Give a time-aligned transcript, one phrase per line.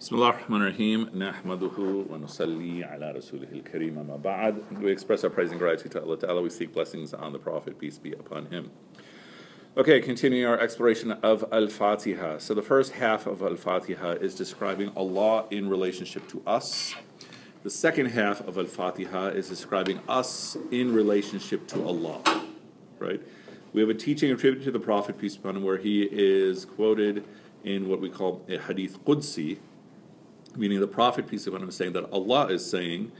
[0.00, 5.50] بسم الله الرحمن الرحيم نحمده ونصلي على رسوله الكريم أما بعد We express our praise
[5.50, 6.42] and gratitude to Allah Ta'ala.
[6.42, 8.70] We seek blessings on the Prophet, peace be upon him.
[9.74, 12.38] Okay, continuing our exploration of Al-Fatiha.
[12.38, 16.94] So the first half of Al-Fatiha is describing Allah in relationship to us.
[17.62, 22.20] The second half of Al-Fatiha is describing us in relationship to Allah.
[22.98, 23.22] Right?
[23.72, 26.66] We have a teaching attributed to the Prophet, peace be upon him, where he is
[26.66, 27.24] quoted
[27.64, 29.58] in what we call a Hadith Qudsi,
[30.57, 33.11] meaning the Prophet, peace be upon him, is saying that Allah is saying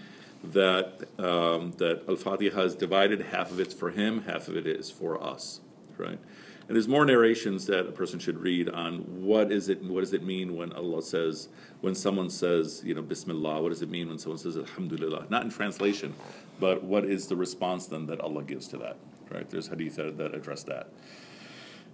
[0.43, 4.67] that um, that Al Fatiha is divided, half of it's for him, half of it
[4.67, 5.61] is for us,
[5.97, 6.19] right?
[6.67, 10.13] And there's more narrations that a person should read on what is it, what does
[10.13, 11.47] it mean when Allah says,
[11.79, 15.27] when someone says, you know, Bismillah, what does it mean when someone says Alhamdulillah?
[15.29, 16.13] Not in translation,
[16.59, 18.97] but what is the response then that Allah gives to that,
[19.31, 19.49] right?
[19.49, 20.89] There's hadith that, that address that.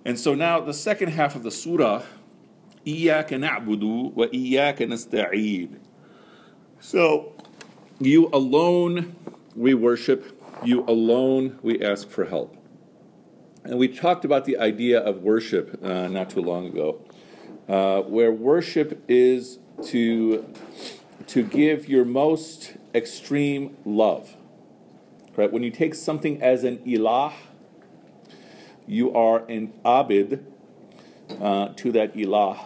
[0.05, 2.01] And so now the second half of the surah
[2.86, 3.82] إياك نعبد
[4.16, 5.78] وإياك نستعين.
[6.80, 7.32] So,
[8.00, 9.16] you alone
[9.56, 12.56] we worship, you alone we ask for help.
[13.64, 17.00] And we talked about the idea of worship uh, not too long ago,
[17.68, 20.46] uh, where worship is to,
[21.26, 24.36] to give your most extreme love.
[25.36, 25.52] Right?
[25.52, 27.32] When you take something as an ilah,
[28.86, 30.44] you are an abid
[31.40, 32.58] uh, to that ilah.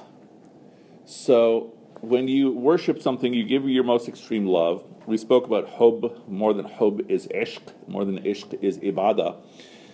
[1.07, 4.83] So when you worship something, you give your most extreme love.
[5.05, 9.41] We spoke about hub, more than hub is ishq, more than ishq is ibadah.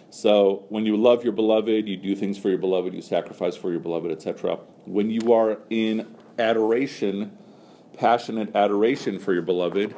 [0.09, 3.69] So when you love your beloved, you do things for your beloved, you sacrifice for
[3.69, 4.55] your beloved, etc.
[4.85, 7.37] When you are in adoration,
[7.95, 9.95] passionate adoration for your beloved,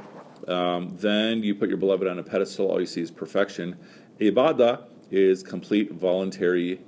[0.49, 2.69] um, then you put your beloved on a pedestal.
[2.69, 3.77] All you see is perfection.
[4.19, 6.81] Ibadah is complete voluntary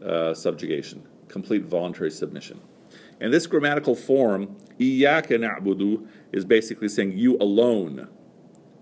[0.00, 2.60] uh, subjugation, complete voluntary submission.
[3.24, 8.08] And this grammatical form, Iyaka na'budu, is basically saying, You alone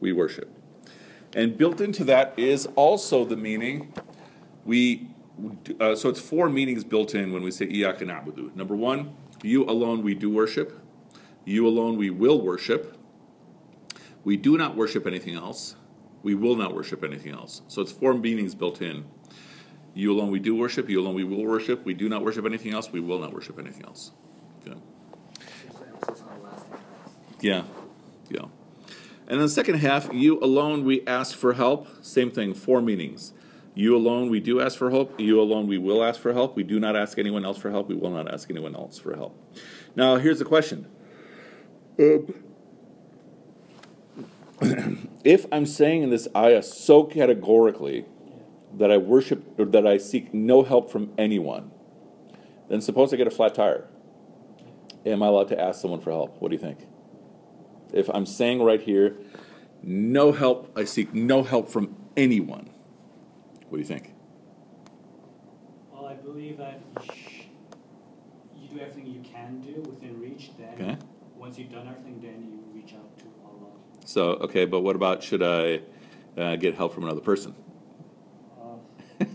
[0.00, 0.50] we worship.
[1.32, 3.94] And built into that is also the meaning
[4.64, 5.10] we,
[5.78, 8.52] uh, so it's four meanings built in when we say Iyaka na'budu.
[8.56, 10.76] Number one, you alone we do worship.
[11.44, 12.96] You alone we will worship.
[14.24, 15.76] We do not worship anything else.
[16.24, 17.62] We will not worship anything else.
[17.68, 19.04] So it's four meanings built in.
[19.94, 20.90] You alone we do worship.
[20.90, 21.84] You alone we will worship.
[21.84, 22.90] We do not worship anything else.
[22.90, 24.10] We will not worship anything else.
[24.66, 24.78] Okay.
[27.42, 27.64] Yeah,
[28.30, 28.46] yeah.
[29.26, 31.88] And in the second half, you alone we ask for help.
[32.04, 33.32] Same thing, four meanings.
[33.74, 35.18] You alone we do ask for help.
[35.18, 36.54] You alone we will ask for help.
[36.54, 37.88] We do not ask anyone else for help.
[37.88, 39.36] We will not ask anyone else for help.
[39.96, 40.86] Now, here's the question.
[41.98, 42.18] Uh,
[45.24, 48.04] if I'm saying in this ayah so categorically
[48.76, 51.72] that I worship or that I seek no help from anyone,
[52.68, 53.88] then suppose I get a flat tire.
[55.04, 56.40] Am I allowed to ask someone for help?
[56.40, 56.78] What do you think?
[57.92, 59.16] If I'm saying right here,
[59.82, 62.70] no help, I seek no help from anyone.
[63.68, 64.14] What do you think?
[65.92, 66.80] Well, I believe that
[68.56, 70.50] you do everything you can do within reach.
[70.58, 70.96] Then, Okay.
[71.36, 73.72] once you've done everything, then you reach out to Allah.
[74.04, 75.80] So, okay, but what about should I
[76.36, 77.54] uh, get help from another person?
[78.60, 79.24] Uh,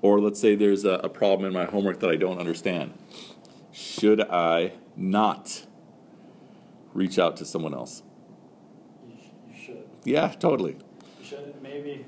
[0.00, 2.94] Or let's say there's a, a problem in my homework that I don't understand.
[3.72, 5.66] Should I not
[6.94, 8.02] reach out to someone else?
[9.06, 9.84] you, sh- you should.
[10.04, 10.76] Yeah, totally.
[11.20, 11.54] You should.
[11.62, 12.04] Maybe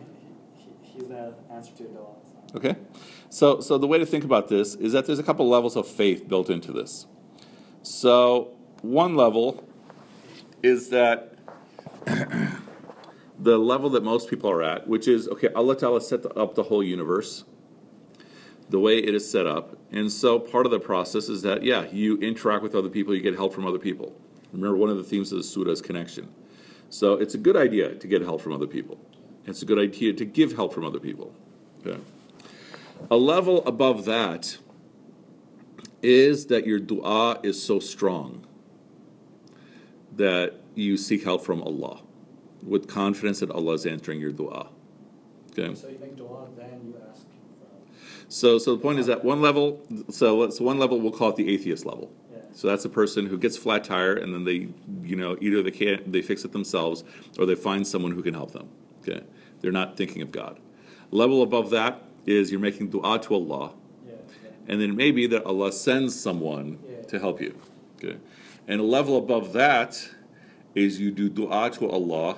[0.56, 2.22] he, he, he's the answer to it all.
[2.52, 2.58] So.
[2.58, 2.76] Okay?
[3.28, 5.86] So, so the way to think about this is that there's a couple levels of
[5.86, 7.06] faith built into this.
[7.82, 9.64] So, one level
[10.62, 11.34] is that
[13.38, 16.64] the level that most people are at, which is okay, Allah Ta'ala set up the
[16.64, 17.44] whole universe
[18.70, 19.76] the way it is set up.
[19.90, 23.20] And so, part of the process is that, yeah, you interact with other people, you
[23.20, 24.14] get help from other people.
[24.52, 26.32] Remember, one of the themes of the surah is connection.
[26.88, 28.98] So, it's a good idea to get help from other people,
[29.46, 31.34] it's a good idea to give help from other people.
[31.86, 31.98] Okay.
[33.10, 34.58] A level above that
[36.02, 38.46] is that your dua is so strong
[40.16, 42.00] that you seek help from Allah
[42.62, 44.68] with confidence that Allah is answering your dua.
[45.52, 45.74] Okay.
[45.74, 47.88] So you make dua, then you ask him for help.
[48.28, 49.80] So, so the point is that one level,
[50.10, 52.12] so let's one level we'll call it the atheist level.
[52.52, 54.68] So that's a person who gets a flat tire and then they,
[55.02, 57.04] you know, either they can't they fix it themselves
[57.38, 58.68] or they find someone who can help them.
[59.02, 59.22] Okay,
[59.60, 60.58] they're not thinking of God.
[61.10, 63.72] Level above that is you're making dua to Allah,
[64.06, 64.14] Yeah.
[64.44, 64.50] yeah.
[64.68, 67.02] and then maybe that Allah sends someone Yeah.
[67.02, 67.54] to help you.
[67.96, 68.18] Okay,
[68.68, 70.10] and a level above that
[70.74, 72.36] is you do dua to Allah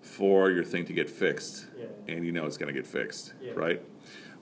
[0.00, 1.86] for your thing to get fixed, Yeah.
[2.14, 3.80] and you know it's going to get fixed, right?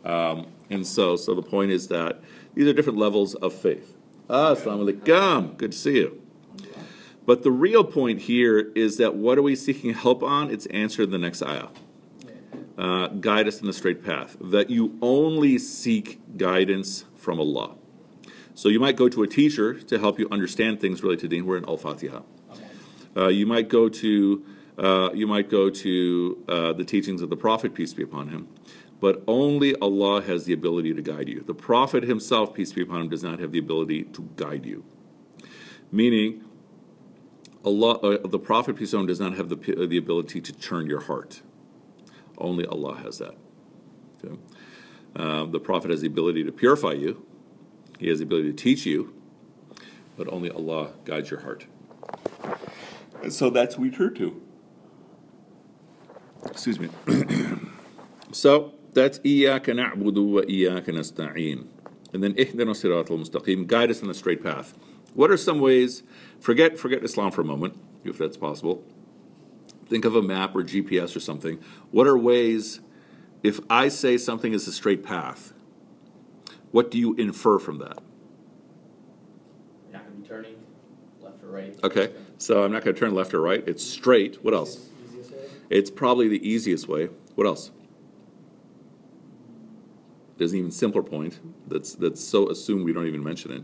[0.04, 2.20] Um, and so, so the point is that
[2.54, 3.96] these are different levels of faith.
[4.32, 5.56] Ah, assalamu alaikum.
[5.56, 6.22] Good to see you.
[7.26, 10.52] But the real point here is that what are we seeking help on?
[10.52, 11.66] It's answered in the next ayah.
[12.78, 14.36] Uh, guide us in the straight path.
[14.40, 17.74] That you only seek guidance from Allah.
[18.54, 21.44] So you might go to a teacher to help you understand things related to Deen.
[21.44, 22.20] We're in Al Fatiha.
[23.16, 24.44] Uh, you might go to
[24.78, 28.46] uh, you might go to uh, the teachings of the Prophet, peace be upon him,
[29.00, 31.40] but only Allah has the ability to guide you.
[31.40, 34.84] The Prophet himself, peace be upon him, does not have the ability to guide you.
[35.90, 36.44] Meaning,
[37.64, 40.52] Allah, uh, the Prophet, peace be upon him, does not have the, the ability to
[40.52, 41.40] turn your heart.
[42.36, 43.34] Only Allah has that.
[44.22, 44.36] Okay?
[45.16, 47.26] Um, the Prophet has the ability to purify you.
[47.98, 49.14] He has the ability to teach you,
[50.16, 51.66] but only Allah guides your heart.
[53.22, 54.42] And so that's we turn to.
[56.46, 56.88] Excuse me.
[58.32, 61.67] so that's إياك نعبد وإياك نستعين.
[62.13, 64.73] And then اهدنا الصراط المستقيم, guide us in the straight path.
[65.13, 66.03] What are some ways,
[66.39, 68.83] forget, forget Islam for a moment, if that's possible.
[69.87, 71.59] Think of a map or GPS or something.
[71.91, 72.81] What are ways,
[73.43, 75.53] if I say something is a straight path,
[76.71, 77.99] what do you infer from that?
[79.85, 80.55] You're not going to be turning
[81.21, 81.79] left or right.
[81.83, 83.63] Okay, so I'm not going to turn left or right.
[83.67, 84.43] It's straight.
[84.43, 84.89] What else?
[85.07, 85.39] Easiest way?
[85.69, 87.09] It's probably the easiest way.
[87.35, 87.71] What else?
[90.40, 91.38] There's an even simpler point
[91.68, 93.62] that's that's so assumed we don't even mention it?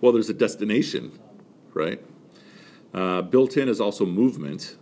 [0.00, 1.16] Well, there's a destination,
[1.72, 2.02] right?
[2.92, 4.74] Uh, built in is also movement.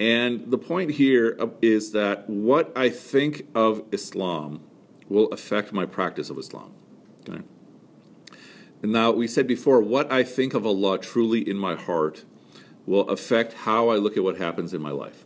[0.00, 4.62] And the point here is that what I think of Islam
[5.06, 6.72] will affect my practice of Islam.
[7.28, 7.42] Okay?
[8.82, 12.24] Now, we said before, what I think of Allah truly in my heart
[12.86, 15.25] will affect how I look at what happens in my life.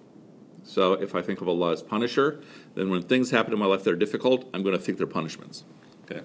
[0.62, 2.40] So, if I think of Allah as punisher,
[2.74, 5.06] then when things happen in my life that are difficult, I'm going to think they're
[5.06, 5.64] punishments.
[6.04, 6.20] Okay?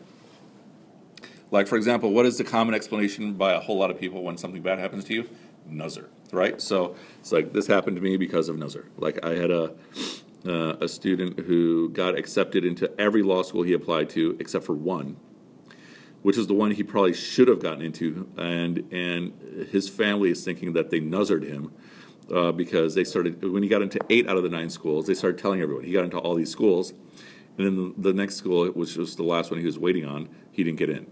[1.52, 4.38] Like, for example, what is the common explanation by a whole lot of people when
[4.38, 5.30] something bad happens to you?
[5.68, 6.62] Nazar, right?
[6.62, 8.86] So it's like this happened to me because of Nazar.
[8.98, 9.74] Like I had a
[10.46, 14.74] uh, a student who got accepted into every law school he applied to except for
[14.74, 15.18] one,
[16.22, 20.44] which is the one he probably should have gotten into, and and his family is
[20.44, 21.72] thinking that they Nazared him.
[22.34, 25.14] Uh, because they started when he got into eight out of the nine schools, they
[25.14, 26.92] started telling everyone he got into all these schools,
[27.56, 30.28] and then the, the next school, which was the last one he was waiting on,
[30.52, 31.06] he didn't get in,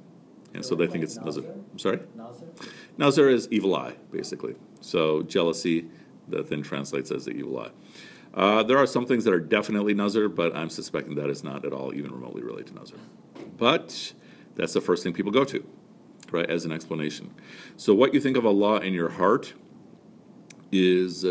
[0.55, 1.43] and so they think it's Nazar.
[1.45, 1.99] I'm sorry.
[2.97, 4.55] Nazar is evil eye, basically.
[4.81, 5.85] So jealousy,
[6.29, 7.69] that then translates as the evil eye.
[8.33, 11.63] Uh, there are some things that are definitely Nazar, but I'm suspecting that is not
[11.63, 12.97] at all even remotely related to Nazar.
[13.57, 14.13] But
[14.55, 15.63] that's the first thing people go to,
[16.31, 17.35] right, as an explanation.
[17.77, 19.53] So what you think of Allah in your heart
[20.73, 21.25] is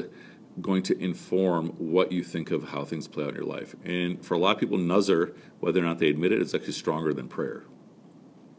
[0.60, 3.74] going to inform what you think of how things play out in your life.
[3.84, 6.74] And for a lot of people, Nazar, whether or not they admit it, is actually
[6.74, 7.64] stronger than prayer.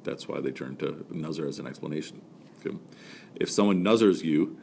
[0.04, 2.22] That's why they turn to Nazar as an explanation.
[2.60, 2.78] Okay?
[3.36, 4.58] If someone Nazars you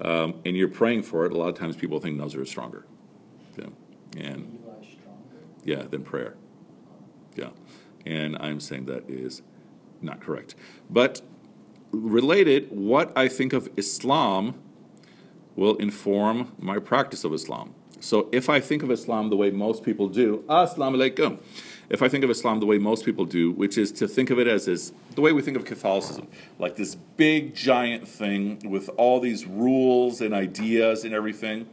[0.00, 2.86] um, and you're praying for it, a lot of times people think Nazar is stronger.
[3.58, 3.70] Okay?
[4.18, 4.92] And stronger.
[5.64, 6.36] yeah, than prayer.
[7.34, 7.50] Yeah.
[8.06, 9.42] And I'm saying that is
[10.02, 10.54] not correct.
[10.90, 11.22] But
[11.90, 14.60] related, what I think of Islam
[15.56, 17.74] will inform my practice of Islam.
[18.00, 21.38] So if I think of Islam the way most people do, Assalamu alaikum.
[21.88, 24.38] If I think of Islam the way most people do, which is to think of
[24.38, 26.28] it as this, the way we think of Catholicism,
[26.58, 31.68] like this big giant thing with all these rules and ideas and everything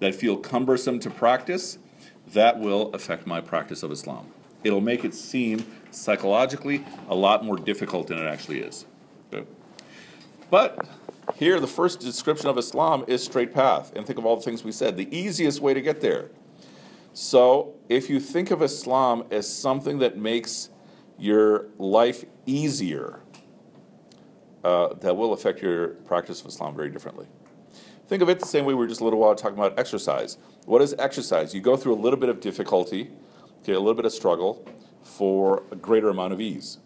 [0.00, 1.78] that feel cumbersome to practice,
[2.32, 4.26] that will affect my practice of Islam.
[4.64, 8.86] It'll make it seem psychologically a lot more difficult than it actually is.
[9.32, 9.46] Okay?
[10.50, 10.86] But
[11.34, 13.92] here, the first description of Islam is straight path.
[13.96, 14.96] And think of all the things we said.
[14.96, 16.30] The easiest way to get there.
[17.12, 20.70] So, if you think of Islam as something that makes
[21.16, 23.20] your life easier,
[24.64, 27.26] uh, that will affect your practice of Islam very differently.
[28.06, 30.38] Think of it the same way we were just a little while talking about exercise.
[30.66, 31.54] What is exercise?
[31.54, 33.10] You go through a little bit of difficulty,
[33.60, 34.66] okay, a little bit of struggle
[35.02, 36.78] for a greater amount of ease.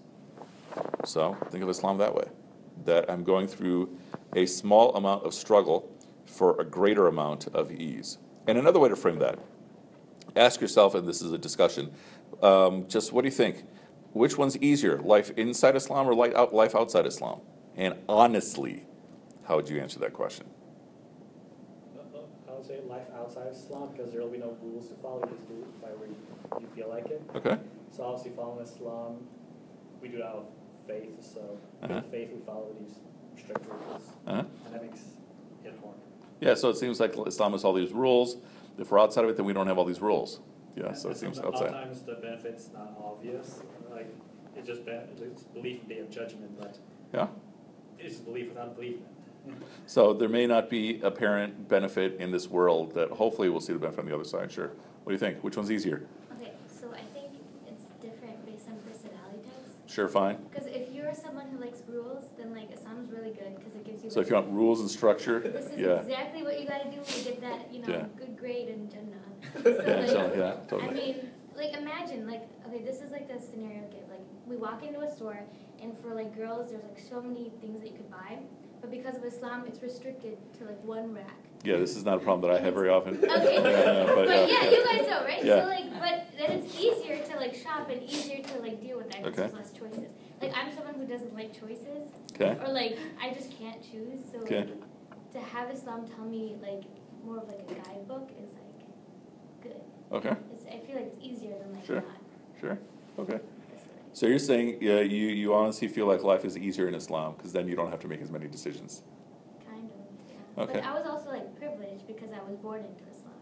[1.05, 2.29] So, think of Islam that way
[2.85, 3.97] that I'm going through
[4.35, 5.91] a small amount of struggle
[6.27, 8.19] for a greater amount of ease.
[8.47, 9.39] And another way to frame that,
[10.37, 11.93] ask yourself, and this is a discussion,
[12.43, 13.65] um, just what do you think?
[14.13, 17.41] Which one's easier, life inside Islam or life, out, life outside Islam?
[17.77, 18.85] And honestly,
[19.47, 20.47] how would you answer that question?
[22.49, 25.21] I would say life outside Islam because there will be no rules to follow.
[25.25, 26.17] You just do it by where you,
[26.61, 27.23] you feel like it.
[27.35, 27.57] Okay.
[27.93, 29.27] So obviously, following Islam,
[30.03, 30.47] we do it out of
[30.87, 31.23] faith.
[31.23, 32.03] So Uh-huh.
[32.11, 32.97] faith, we follow these
[33.39, 34.45] strict rules, Uh-huh.
[34.67, 35.01] and that makes
[35.65, 35.95] it hard.
[36.41, 38.37] Yeah, so it seems like Islam has all these rules.
[38.79, 40.41] If we're outside of it, then we don't have all these rules.
[40.77, 41.71] Yeah, And- so it and seems sometimes- outside.
[41.73, 43.63] Sometimes the benefits not obvious.
[43.91, 44.15] Like
[44.57, 46.79] it's just, be- it's belief in day of judgment, but
[47.13, 47.29] Yeah?
[47.99, 48.97] it's belief without belief.
[49.87, 53.79] So there may not be apparent benefit in this world that hopefully we'll see the
[53.79, 54.69] benefit on the other side, sure.
[55.05, 55.43] What do you think?
[55.43, 56.07] Which one's easier?
[56.37, 57.33] Okay, so I think
[57.67, 59.71] it's different based on personality types.
[59.93, 60.37] Sure, fine.
[60.51, 62.88] Because if you're someone who likes rules, then like Islam's
[63.29, 64.11] really good because it gives you.
[64.11, 66.01] So if you want rules and structure, This is yeah.
[66.01, 68.07] exactly what you gotta do to get that, you know, Yeah.
[68.17, 69.07] good grade in Jannah.
[69.65, 73.41] Yeah, So, so, like, yeah, I mean, like imagine, like, okay, this is like the
[73.41, 74.09] scenario give.
[74.09, 75.41] Like, we walk into a store,
[75.83, 78.39] and for like girls, there's like so many things that you could buy,
[78.81, 81.37] but because of Islam, it's restricted to like one rack.
[81.65, 83.17] Yeah, this is not a problem that I have very often.
[83.17, 85.45] Okay, Yeah, but, but, uh, yeah, you guys know, right?
[85.45, 85.63] Yeah.
[85.63, 89.11] So like, but then it's easier to like shop and easier to like deal with
[89.11, 89.53] that because Okay.
[89.53, 90.13] there's less choices.
[90.41, 94.21] Like I'm someone who doesn't like choices, Okay, or like I just can't choose.
[94.31, 94.61] So Okay.
[94.61, 94.83] like,
[95.33, 96.85] to have Islam tell me like
[97.25, 98.81] more of like a guidebook is like
[99.63, 99.81] good.
[100.13, 101.97] okay, It's, I feel like it's easier than like Sure.
[101.97, 102.05] not
[102.61, 102.79] sure,
[103.19, 103.41] okay.
[104.13, 107.53] So you're saying, yeah, you, you honestly feel like life is easier in Islam, because
[107.53, 109.03] then you don't have to make as many decisions.
[109.65, 110.01] Kind of.
[110.59, 110.63] Yeah.
[110.65, 110.73] Okay.
[110.81, 113.35] But I was also like privileged because I was born into Islam.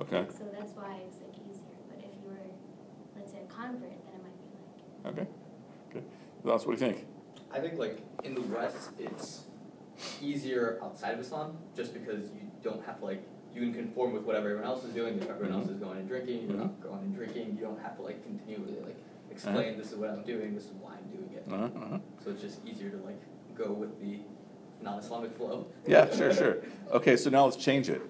[0.00, 1.78] Okay, So that's why it's like easier.
[1.88, 2.46] But if you were,
[3.16, 5.12] let's say, a convert, then it might be like.
[5.18, 5.26] okay.
[6.44, 7.06] That's what do you think?
[7.50, 9.44] I think like in the West, it's
[10.20, 13.22] easier outside of Islam, just because you don't have to like
[13.54, 15.16] you can conform with whatever everyone else is doing.
[15.16, 15.74] If everyone else Mhm.
[15.74, 17.56] is going and drinking, you're not going and drinking.
[17.56, 18.96] You don't have to like continually like
[19.30, 21.44] explain this is what I'm doing, this is why I'm doing it.
[21.50, 21.98] Uh-huh, uh-huh.
[22.22, 23.20] So it's just easier to like
[23.54, 24.18] go with the
[24.82, 25.66] non-Islamic flow.
[25.86, 26.56] Yeah, sure, sure.
[26.92, 28.02] Okay, so now let's change it.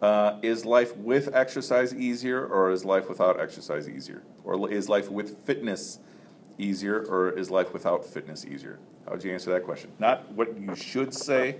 [0.00, 4.22] Uh, is life with exercise easier, or is life without exercise easier?
[4.44, 5.98] Or is life with fitness
[6.58, 8.78] easier, or is life without fitness easier?
[9.06, 9.90] How would you answer that question?
[9.98, 11.56] Not what you should say,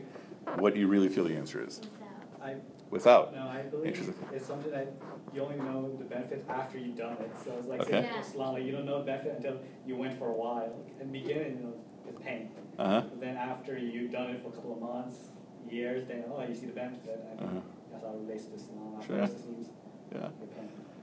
[0.56, 1.80] what you really feel the answer is.
[1.80, 2.42] Without.
[2.42, 2.54] I,
[2.90, 3.34] Without.
[3.34, 4.92] no, I believe it's something that
[5.34, 7.30] you only know the benefits after you've done it.
[7.44, 8.02] So it's like Okay.
[8.02, 8.44] saying Yeah.
[8.52, 10.72] Like you don't know the benefit until you went for a while.
[11.00, 11.72] In the beginning, you know,
[12.08, 12.50] it's pain.
[12.78, 13.00] Uh huh.
[13.02, 15.16] But then after you've done it for a couple of months,
[15.68, 17.60] years, then oh, you see the benefit, and Uh-huh.
[17.90, 18.52] that's how it relates to.
[18.54, 19.26] At Sure.
[19.26, 19.68] seems
[20.14, 20.28] Yeah.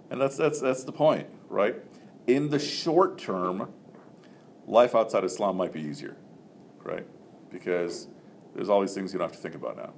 [0.10, 1.76] And that's that's that's the point, right?
[2.28, 3.74] In the short term,
[4.72, 6.16] life outside Islam might be easier,
[6.82, 7.06] right?
[7.52, 8.08] Because
[8.56, 9.94] there's all these things you don't have to think about now.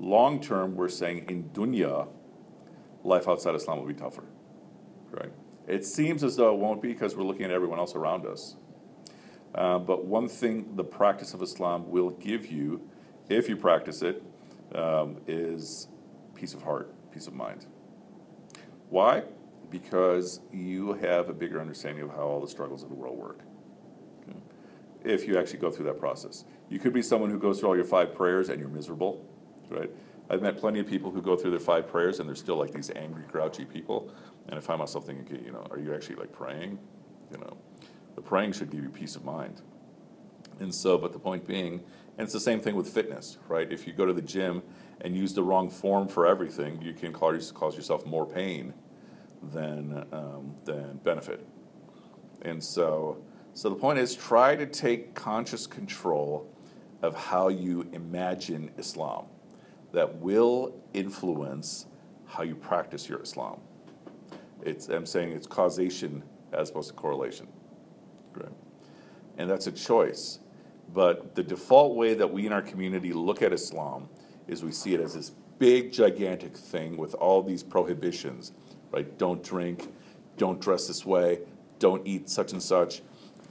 [0.00, 2.08] Long term, we're saying in dunya,
[3.04, 4.24] life outside Islam will be tougher,
[5.12, 5.32] right?
[5.68, 8.56] It seems as though it won't be because we're looking at everyone else around us.
[9.54, 12.82] Uh, but one thing the practice of Islam will give you,
[13.28, 14.20] if you practice it,
[14.74, 15.86] um, is
[16.34, 17.66] peace of heart, peace of mind.
[18.90, 19.22] Why?
[19.70, 23.40] Because you have a bigger understanding of how all the struggles of the world work.
[25.06, 27.76] If you actually go through that process, you could be someone who goes through all
[27.76, 29.24] your five prayers and you're miserable,
[29.70, 29.90] right?
[30.28, 32.72] I've met plenty of people who go through their five prayers and they're still like
[32.72, 34.12] these angry, grouchy people.
[34.48, 36.78] And I find myself thinking, okay, you know, are you actually like praying?
[37.30, 37.56] You know,
[38.16, 39.62] the praying should give you peace of mind.
[40.58, 41.74] And so, but the point being,
[42.18, 43.70] and it's the same thing with fitness, right?
[43.70, 44.62] If you go to the gym
[45.02, 48.72] and use the wrong form for everything, you can cause, cause yourself more pain
[49.52, 51.46] than, um, than benefit.
[52.42, 53.22] And so,
[53.56, 56.46] so the point is try to take conscious control
[57.00, 59.24] of how you imagine Islam
[59.92, 61.86] that will influence
[62.26, 63.58] how you practice your Islam.
[64.60, 66.22] It's, I'm saying it's causation
[66.52, 67.48] as opposed to correlation.
[68.34, 68.52] Right?
[69.38, 70.40] And that's a choice.
[70.92, 74.10] But the default way that we in our community look at Islam
[74.48, 78.52] is we see it as this big, gigantic thing with all these prohibitions,
[78.90, 79.16] right?
[79.16, 79.90] Don't drink,
[80.36, 81.38] don't dress this way,
[81.78, 83.00] don't eat such and such.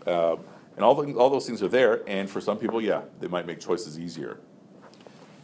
[0.05, 0.37] Uh,
[0.75, 3.45] and all, the, all those things are there, and for some people, yeah, they might
[3.45, 4.39] make choices easier.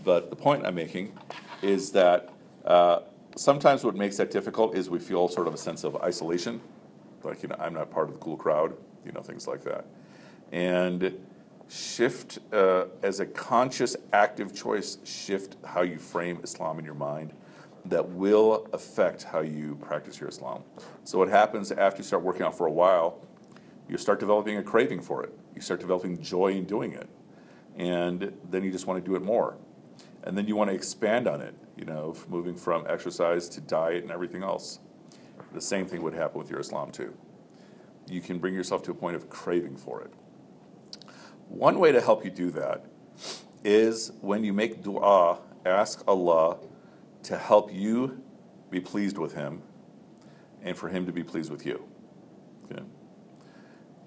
[0.03, 1.18] But the point I'm making
[1.62, 2.30] is that
[2.65, 3.00] uh,
[3.36, 6.60] sometimes what makes that difficult is we feel sort of a sense of isolation,
[7.24, 8.75] like you know I'm not part of the cool crowd,
[9.06, 9.86] you know things like that,
[10.51, 11.18] and
[11.70, 14.98] shift uh, as a conscious, active choice.
[15.06, 17.34] Shift how you frame Islam in your mind.
[17.86, 20.63] That will affect how you practice your Islam.
[21.03, 23.20] So what happens after you start working out for a while?
[23.91, 25.38] You start developing a craving for it.
[25.53, 27.07] You start developing joy in doing it,
[27.75, 29.57] and then you just want to do it more
[30.24, 34.03] and then you want to expand on it, you know, moving from exercise to diet
[34.03, 34.79] and everything else.
[35.53, 37.13] The same thing would happen with your Islam too.
[38.07, 40.13] You can bring yourself to a point of craving for it.
[41.48, 42.86] One way to help you do that
[43.63, 46.57] is when you make dua, ask Allah
[47.24, 48.21] to help you
[48.69, 49.62] be pleased with Him
[50.62, 51.83] and for Him to be pleased with you.
[52.65, 52.83] Okay?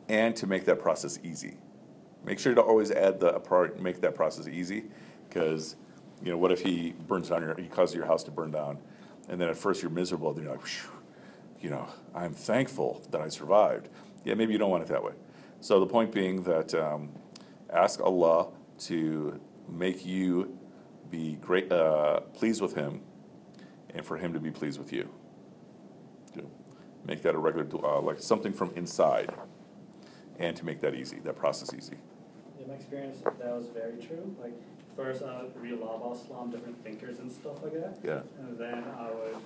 [0.09, 1.57] And to make that process easy.
[2.25, 4.85] Make sure to always add the part, make that process easy,
[5.29, 5.77] because
[6.23, 8.79] you know, what if he burns down your, he causes your house to burn down,
[9.29, 10.91] and then at first you're miserable, then you're like, "Phew,
[11.61, 13.89] you know, I'm thankful that I survived.
[14.25, 15.13] Yeah, maybe you don't want it that way.
[15.61, 17.11] So the point being that um,
[17.71, 18.49] ask Allah
[18.81, 20.59] to make you
[21.11, 23.01] be great, uh, pleased with Him,
[23.95, 25.09] and for Him to be pleased with you.
[27.07, 29.33] Make that a regular dua, like something from inside,
[30.39, 31.97] and to make that easy, that process easy.
[32.61, 34.35] In my experience, that was very true.
[34.41, 34.55] Like,
[34.97, 37.99] first I would read a lot about Islam, different thinkers and stuff like that.
[38.03, 38.23] Yeah.
[38.39, 39.37] And then I would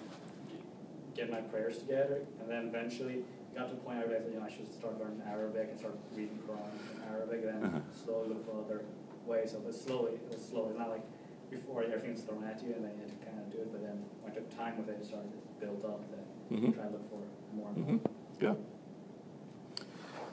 [1.15, 4.47] get my prayers together, and then eventually got to the point I realized, you know,
[4.47, 7.81] I should start learning Arabic and start reading Quran in Arabic, and then Uh-huh.
[8.05, 8.85] slowly look for other
[9.27, 9.51] ways.
[9.53, 10.69] So, but slowly, it was slow.
[10.69, 11.03] It's not like
[11.51, 13.83] before everything's thrown at you and then you had to kind of do it, but
[13.83, 16.01] then when I took time with it, it started to build up.
[16.13, 16.75] Then Mhm.
[16.75, 17.23] try to look for
[17.57, 17.99] more and more.
[17.99, 18.55] hmm Yeah.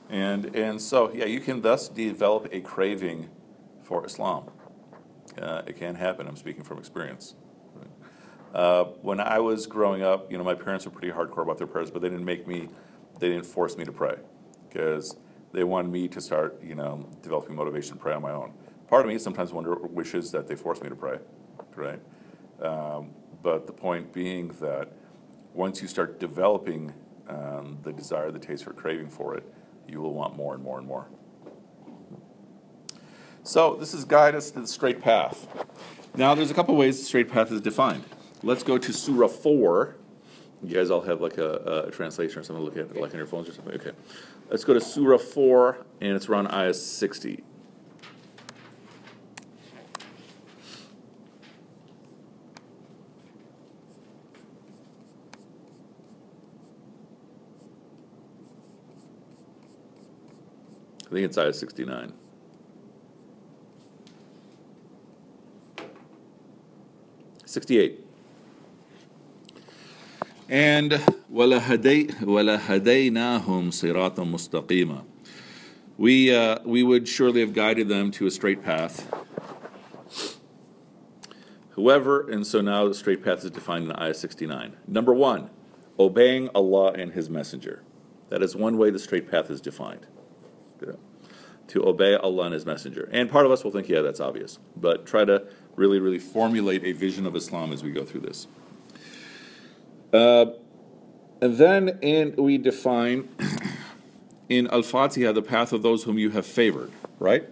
[0.08, 3.28] And and so yeah, you can thus develop a craving
[3.82, 4.50] for Islam.
[5.40, 6.26] Uh, it can happen.
[6.26, 7.34] I'm speaking from experience.
[8.54, 11.66] Uh, when I was growing up, you know, my parents were pretty hardcore about their
[11.66, 12.70] prayers, but they didn't make me,
[13.18, 14.16] they didn't force me to pray,
[14.66, 15.16] because
[15.52, 18.54] they wanted me to start, you know, developing motivation to pray on my own.
[18.88, 21.18] Part of me sometimes wonder wishes that they forced me to pray,
[21.74, 22.00] right?
[22.62, 23.10] Um,
[23.42, 24.90] but the point being that
[25.52, 26.94] once you start developing
[27.28, 29.44] um, the desire, the taste for craving for it,
[29.88, 31.06] you will want more and more and more.
[33.42, 35.46] So this is guide us to the straight path.
[36.16, 38.04] Now there's a couple ways the straight path is defined.
[38.42, 39.96] Let's go to Surah 4.
[40.62, 43.18] You guys all have like a, a translation or something to look at, like on
[43.18, 43.74] your phones or something?
[43.74, 43.92] Okay.
[44.50, 47.44] Let's go to Surah 4, and it's around ayah 60.
[61.15, 62.13] think it's ayah 69.
[67.45, 67.99] Sixty-eight.
[70.47, 70.91] And
[71.31, 75.03] وَلَهَدَيْ وَلَهَدَيْنَاهُمْ صِرَاطًا مُسْتَقِيمًا
[75.97, 79.09] We, uh, we would surely have guided them to a straight path.
[81.71, 84.77] Whoever, and so now the straight path is defined in ayah 69.
[84.87, 85.49] Number one,
[85.99, 87.83] obeying Allah and His Messenger.
[88.29, 90.07] That is one way the straight path is defined.
[91.68, 93.08] To obey Allah and His Messenger.
[93.12, 94.58] And part of us will think, yeah, that's obvious.
[94.76, 98.46] But try to really, really formulate a vision of Islam as we go through this.
[100.12, 100.46] Uh,
[101.40, 103.28] and then in, we define
[104.48, 107.48] in Al Fatiha the path of those whom you have favored, right?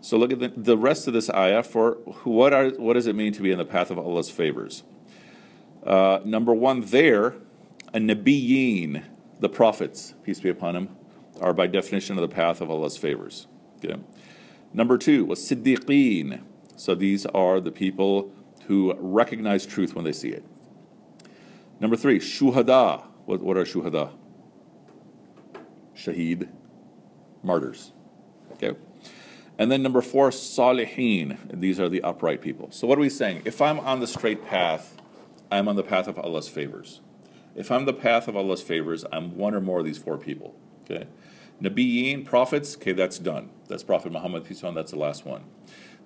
[0.00, 1.92] So look at the, the rest of this ayah for
[2.24, 4.82] what, are, what does it mean to be in the path of Allah's favors?
[5.84, 7.34] Uh, number one, there,
[7.92, 9.04] a Nabiyeen,
[9.40, 10.96] the prophets, peace be upon him,
[11.40, 13.46] are by definition of the path of Allah's favors.
[13.84, 14.00] Okay.
[14.72, 16.42] Number two was Siddiqeen.
[16.76, 18.32] So these are the people
[18.66, 20.44] who recognize truth when they see it.
[21.80, 23.04] Number three, Shuhada.
[23.24, 24.12] What, what are Shuhada?
[25.96, 26.48] Shaheed,
[27.42, 27.92] martyrs.
[28.52, 28.76] Okay.
[29.58, 31.38] And then number four, Salihin.
[31.52, 32.70] These are the upright people.
[32.70, 33.42] So what are we saying?
[33.44, 34.96] If I'm on the straight path,
[35.50, 37.00] I'm on the path of Allah's favors.
[37.54, 40.54] If I'm the path of Allah's favors, I'm one or more of these four people.
[40.84, 41.06] Okay.
[41.62, 43.50] Nabiyeen, prophets, okay, that's done.
[43.68, 45.44] That's Prophet Muhammad, peace him, that's the last one.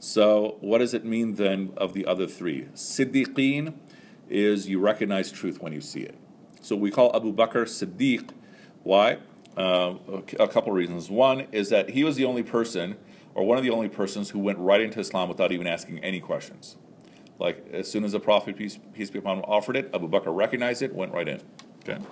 [0.01, 2.67] So, what does it mean then of the other three?
[2.75, 3.75] Siddiqeen
[4.29, 6.17] is you recognize truth when you see it.
[6.61, 8.31] So, we call Abu Bakr Siddiq.
[8.83, 9.19] Why?
[9.57, 9.95] Uh,
[10.40, 11.09] a couple reasons.
[11.09, 12.97] One is that he was the only person,
[13.35, 16.21] or one of the only persons, who went right into Islam without even asking any
[16.21, 16.77] questions.
[17.38, 20.35] Like, as soon as the Prophet, peace, peace be upon him, offered it, Abu Bakr
[20.35, 21.40] recognized it, went right in.
[21.88, 22.03] Okay.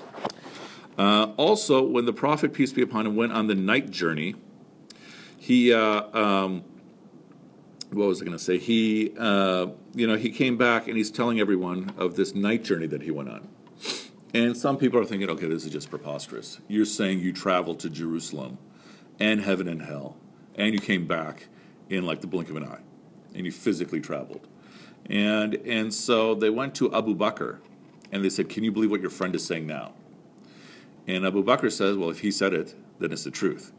[0.98, 4.34] Uh, also, when the Prophet, peace be upon him, went on the night journey,
[5.38, 6.64] he, uh, um,
[7.90, 8.58] what was I going to say?
[8.58, 12.86] He, uh, you know, he came back and he's telling everyone of this night journey
[12.86, 13.48] that he went on.
[14.34, 16.58] And some people are thinking, okay, this is just preposterous.
[16.68, 18.58] You're saying you traveled to Jerusalem
[19.20, 20.16] and heaven and hell,
[20.54, 21.48] and you came back
[21.90, 22.80] in like the blink of an eye,
[23.34, 24.48] and you physically traveled.
[25.06, 27.58] And, and so they went to Abu Bakr
[28.10, 29.92] and they said, Can you believe what your friend is saying now?
[31.06, 33.72] And Abu Bakr says, Well, if he said it, then it's the truth.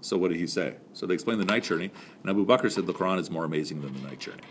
[0.00, 0.76] So what did he say?
[0.92, 1.90] So they explained the night journey,
[2.22, 4.42] and Abu Bakr said the Quran is more amazing than the night journey.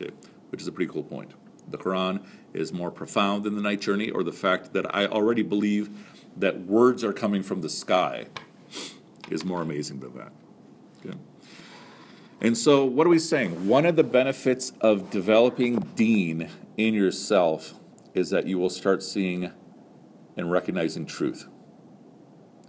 [0.00, 0.12] Okay,
[0.50, 1.32] which is a pretty cool point.
[1.70, 5.42] The Quran is more profound than the night journey, or the fact that I already
[5.42, 5.90] believe
[6.36, 8.26] that words are coming from the sky
[9.30, 10.32] is more amazing than that.
[11.04, 11.18] Okay.
[12.40, 13.66] And so, what are we saying?
[13.66, 17.74] One of the benefits of developing deen in yourself
[18.14, 19.52] is that you will start seeing
[20.38, 21.46] and recognizing truth.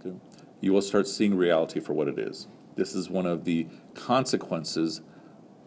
[0.00, 0.16] Okay?
[0.60, 2.48] You will start seeing reality for what it is.
[2.76, 5.00] This is one of the consequences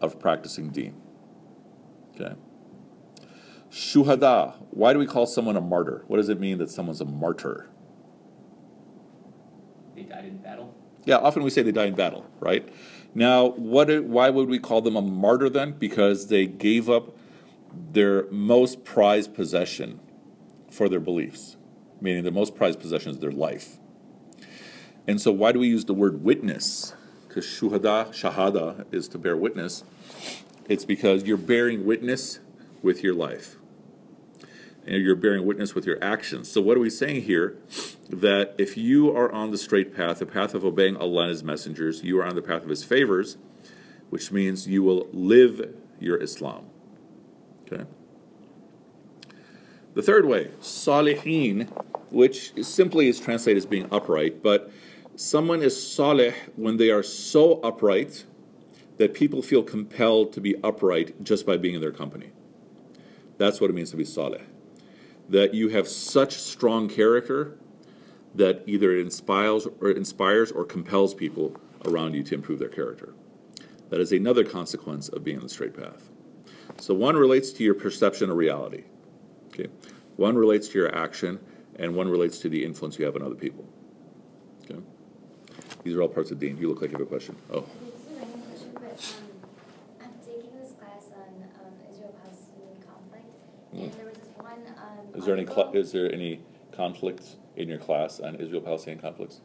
[0.00, 1.00] of practicing deen.
[2.14, 2.34] Okay.
[3.70, 4.54] Shuhada.
[4.70, 6.04] Why do we call someone a martyr?
[6.06, 7.70] What does it mean that someone's a martyr?
[9.96, 10.74] They died in battle.
[11.04, 12.68] Yeah, often we say they died in battle, right?
[13.14, 14.04] Now, what?
[14.04, 15.72] Why would we call them a martyr then?
[15.72, 17.16] Because they gave up
[17.92, 20.00] their most prized possession
[20.70, 21.56] for their beliefs,
[22.04, 23.78] meaning their most prized possession is their life.
[25.08, 26.94] And so, why do we use the word witness?
[27.26, 29.84] Because shuhada, shahada, is to bear witness.
[30.68, 32.40] It's because you're bearing witness
[32.82, 33.56] with your life.
[34.86, 36.52] And you're bearing witness with your actions.
[36.52, 37.56] So, what are we saying here?
[38.10, 41.42] That if you are on the straight path, the path of obeying Allah and His
[41.42, 43.38] messengers, you are on the path of His favors,
[44.10, 46.66] which means you will live your Islam.
[47.62, 47.84] Okay?
[49.94, 51.68] The third way, salihin,
[52.10, 54.70] which simply is translated as being upright, but
[55.16, 58.24] someone is salih when they are so upright
[58.96, 62.30] that people feel compelled to be upright just by being in their company.
[63.38, 64.42] That's what it means to be salih.
[65.28, 67.58] That you have such strong character
[68.34, 73.14] that either it inspires or inspires or compels people around you to improve their character.
[73.90, 76.10] That is another consequence of being on the straight path.
[76.78, 78.84] So one relates to your perception of reality.
[79.48, 79.68] Okay.
[80.16, 81.38] One relates to your action,
[81.76, 83.64] and one relates to the influence you have on other people.
[84.64, 84.80] Okay.
[85.82, 86.56] These are all parts of Deen.
[86.58, 87.36] You look like you have a question.
[87.52, 89.00] Oh, is a random question, but
[90.02, 91.34] I'm taking this class on
[91.90, 94.44] Israel-Palestinian conflict, there was this one.
[95.14, 95.46] Is there any
[95.80, 96.40] is there any
[96.72, 99.40] conflicts in your class on Israel-Palestinian conflicts?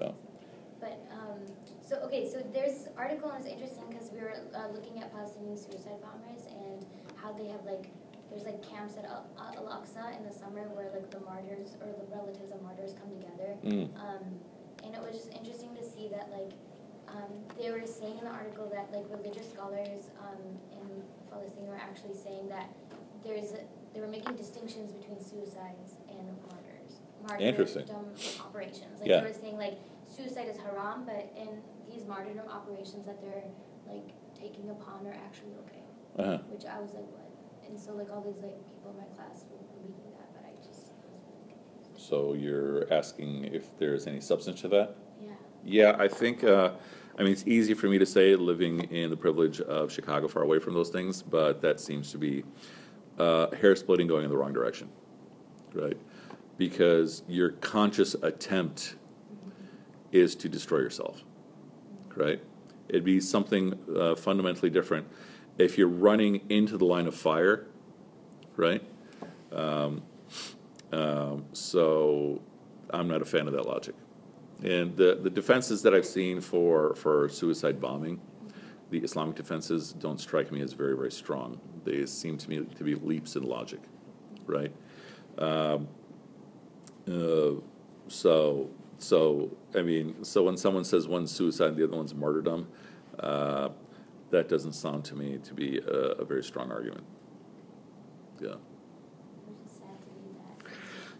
[0.00, 0.14] Oh.
[0.80, 1.40] But um,
[1.86, 5.12] so okay, so there's this article and it's interesting because we were uh, looking at
[5.12, 6.86] Palestinian suicide bombers and
[7.16, 7.90] how they have like
[8.30, 11.90] there's like camps at Al- Al Aqsa in the summer where like the martyrs or
[11.90, 13.58] the relatives of martyrs come together.
[13.64, 13.90] Mm.
[13.98, 14.24] Um,
[14.84, 16.52] and it was just interesting to see that like
[17.08, 20.40] um, they were saying in the article that like religious scholars um,
[20.70, 22.70] in Palestine were actually saying that
[23.24, 23.60] there's a,
[23.92, 27.02] they were making distinctions between suicides and martyrs.
[27.40, 27.84] Interesting.
[27.86, 28.14] Martyrdom
[28.46, 29.00] operations.
[29.00, 29.20] Like Yeah.
[29.20, 33.44] they were saying like suicide is haram, but in these martyrdom operations that they're
[33.86, 35.82] like taking upon are actually okay.
[36.18, 36.38] Uh-huh.
[36.48, 37.29] Which I was like, what?
[37.70, 40.52] And so like all these like people in my class were reading that, but I
[40.66, 42.08] just was really confused.
[42.08, 44.96] So you're asking if there's any substance to that?
[45.22, 45.30] Yeah.
[45.64, 46.42] Yeah, I think.
[46.42, 46.72] Uh,
[47.18, 50.42] I mean, it's easy for me to say living in the privilege of Chicago, far
[50.42, 52.44] away from those things, but that seems to be
[53.18, 54.88] uh, hair splitting going in the wrong direction,
[55.74, 55.98] right?
[56.56, 58.96] Because your conscious attempt
[60.12, 61.22] is to destroy yourself,
[62.16, 62.42] right?
[62.88, 65.06] It'd be something uh, fundamentally different
[65.60, 67.66] if you're running into the line of fire,
[68.56, 68.82] right?
[69.52, 70.02] Um,
[70.92, 72.40] um, so
[72.90, 73.94] I'm not a fan of that logic.
[74.62, 78.20] And the, the defenses that I've seen for, for suicide bombing,
[78.90, 81.60] the Islamic defenses don't strike me as very, very strong.
[81.84, 83.80] They seem to me to be leaps in logic,
[84.46, 84.72] right?
[85.38, 85.88] Um,
[87.08, 87.52] uh,
[88.08, 88.68] so,
[88.98, 92.68] so I mean, so when someone says one's suicide and the other one's martyrdom,
[93.18, 93.70] uh,
[94.30, 97.04] that doesn't sound to me to be a, a very strong argument.
[98.40, 98.54] Yeah.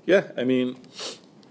[0.06, 0.76] Yeah, I mean,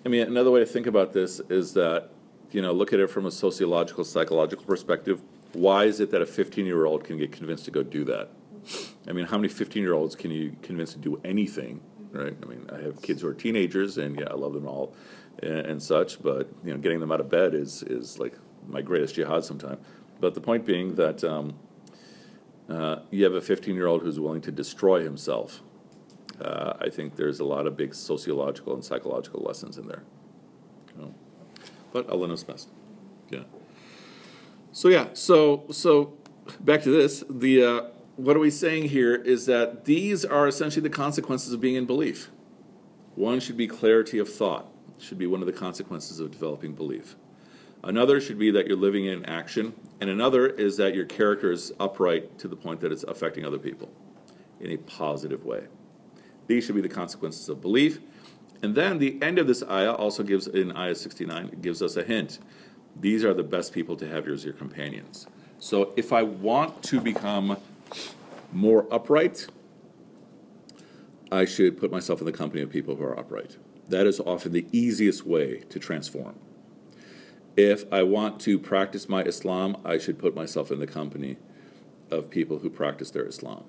[0.05, 2.09] I mean, another way to think about this is that,
[2.51, 5.21] you know, look at it from a sociological, psychological perspective.
[5.53, 8.29] Why is it that a 15 year old can get convinced to go do that?
[9.07, 12.35] I mean, how many 15 year olds can you convince to do anything, right?
[12.41, 14.93] I mean, I have kids who are teenagers, and yeah, I love them all
[15.41, 18.33] and, and such, but, you know, getting them out of bed is, is like
[18.67, 19.79] my greatest jihad sometimes.
[20.19, 21.55] But the point being that um,
[22.67, 25.61] uh, you have a 15 year old who's willing to destroy himself
[26.41, 30.03] uh, I think there's a lot of big sociological and psychological lessons in there.
[30.95, 31.15] You know.
[31.91, 32.69] But knows best.
[33.29, 33.43] Yeah.
[34.71, 35.07] So yeah.
[35.13, 36.17] So so
[36.59, 37.23] back to this.
[37.29, 37.81] The uh,
[38.15, 41.85] what are we saying here is that these are essentially the consequences of being in
[41.85, 42.29] belief.
[43.15, 44.71] One should be clarity of thought.
[44.97, 47.15] Should be one of the consequences of developing belief.
[47.83, 51.71] Another should be that you're living in action, and another is that your character is
[51.79, 53.89] upright to the point that it's affecting other people
[54.59, 55.63] in a positive way.
[56.47, 57.99] These should be the consequences of belief.
[58.61, 61.95] And then the end of this ayah also gives, in ayah 69, it gives us
[61.95, 62.39] a hint.
[62.95, 65.27] These are the best people to have as your companions.
[65.59, 67.57] So if I want to become
[68.51, 69.47] more upright,
[71.31, 73.57] I should put myself in the company of people who are upright.
[73.87, 76.35] That is often the easiest way to transform.
[77.59, 81.35] If I want to practice my Islam, I should put myself in the company
[82.09, 83.65] of people who practice their Islam.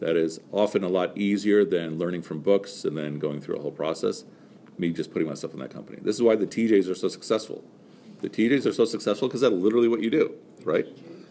[0.00, 3.60] That is often a lot easier than learning from books and then going through a
[3.60, 4.24] whole process.
[4.76, 5.98] Me just putting myself in that company.
[6.02, 7.62] This is why the TJs are so successful.
[8.22, 10.34] The TJs are so successful because that's literally what you do,
[10.64, 10.86] right?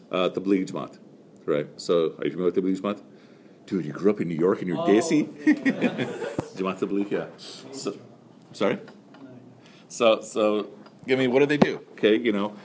[0.10, 0.98] Uh, the Tabligh Jamaat,
[1.46, 1.68] right?
[1.76, 3.02] So, are you familiar with the Tabligh Jamaat?
[3.66, 5.28] Dude, you grew up in New York and you're Oh, Desi?
[5.46, 6.06] yeah.
[6.56, 7.26] Jamaat Tabligh, yeah.
[7.38, 7.98] So,
[8.54, 8.80] sorry?
[9.90, 10.70] So, so,
[11.08, 11.82] I mean, what do they do?
[11.92, 12.56] Okay, you know,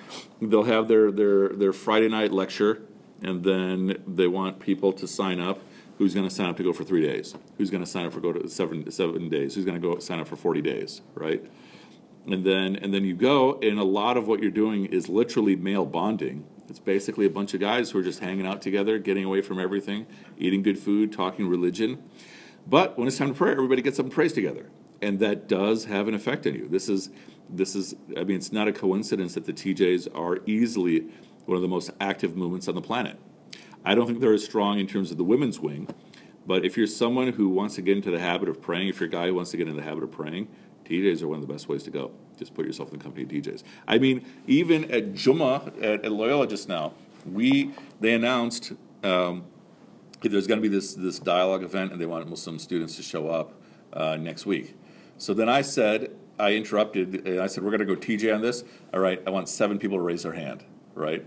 [0.40, 2.82] they'll have their their their Friday night lecture,
[3.22, 5.60] and then they want people to sign up.
[5.98, 7.34] Who's going to sign up to go for three days?
[7.58, 9.54] Who's going to sign up for go to seven seven days?
[9.54, 11.02] Who's going to go sign up for forty days?
[11.14, 11.44] Right?
[12.26, 15.56] And then and then you go, and a lot of what you're doing is literally
[15.56, 16.46] male bonding.
[16.68, 19.58] It's basically a bunch of guys who are just hanging out together, getting away from
[19.58, 20.06] everything,
[20.38, 22.02] eating good food, talking religion.
[22.66, 24.70] But when it's time to pray, everybody gets up and prays together,
[25.02, 26.68] and that does have an effect on you.
[26.68, 27.10] This is
[27.52, 31.06] this is I mean, it's not a coincidence that the TJs are easily
[31.46, 33.18] one of the most active movements on the planet.
[33.84, 35.88] I don't think they're as strong in terms of the women's wing,
[36.46, 39.08] but if you're someone who wants to get into the habit of praying, if you're
[39.08, 40.48] a guy who wants to get into the habit of praying,
[40.84, 42.10] TJs are one of the best ways to go.
[42.36, 43.62] Just put yourself in the company of TJs.
[43.86, 46.94] I mean, even at Juma at, at Loyola just now,
[47.30, 49.44] we they announced um,
[50.22, 53.28] there's going to be this this dialogue event, and they want Muslim students to show
[53.28, 53.54] up
[53.92, 54.74] uh, next week.
[55.20, 58.40] So then I said, I interrupted, and I said, we're going to go TJ on
[58.40, 58.64] this.
[58.94, 60.64] All right, I want seven people to raise their hand.
[60.94, 61.22] Right.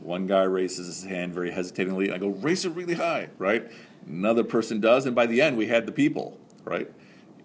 [0.00, 2.12] One guy raises his hand very hesitatingly.
[2.12, 3.30] I go, raise it really high.
[3.38, 3.66] Right.
[4.06, 6.38] Another person does, and by the end, we had the people.
[6.62, 6.92] Right.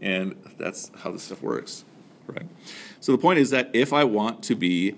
[0.02, 1.86] And that's how this stuff works,
[2.28, 2.46] right?
[3.00, 4.96] So the point is that if I want to be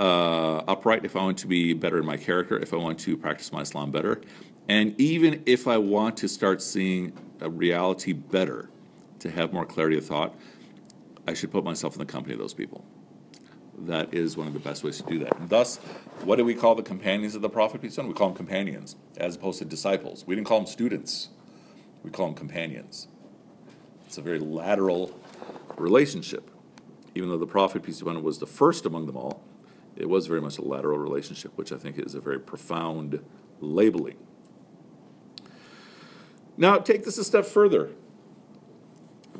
[0.00, 3.16] uh, upright, if I want to be better in my character, if I want to
[3.16, 4.20] practice my Islam better,
[4.68, 8.68] and even if I want to start seeing a reality better,
[9.20, 10.34] to have more clarity of thought,
[11.26, 12.84] I should put myself in the company of those people.
[13.80, 15.36] That is one of the best ways to do that.
[15.38, 15.76] And thus,
[16.24, 17.82] what do we call the companions of the Prophet?
[17.82, 20.26] We call them companions, as opposed to disciples.
[20.26, 21.28] We didn't call them students.
[22.02, 23.08] We call them companions.
[24.06, 25.18] It's a very lateral
[25.76, 26.50] relationship.
[27.14, 29.44] Even though the Prophet, peace be upon him, was the first among them all,
[29.96, 33.22] it was very much a lateral relationship, which I think is a very profound
[33.60, 34.16] labeling.
[36.56, 37.90] Now, take this a step further.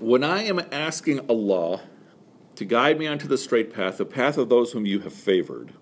[0.00, 1.80] When I am asking Allah
[2.54, 5.72] to guide me onto the straight path, the path of those whom you have favored,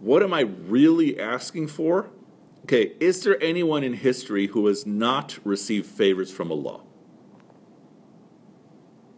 [0.00, 2.10] what am I really asking for?
[2.64, 6.82] Okay, is there anyone in history who has not received favors from Allah?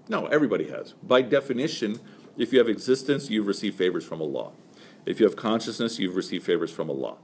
[0.09, 0.93] No, everybody has.
[1.03, 1.99] By definition,
[2.37, 4.53] if you have existence, you've received favors from Allah.
[5.07, 7.17] If you have consciousness, you've received favors from Allah.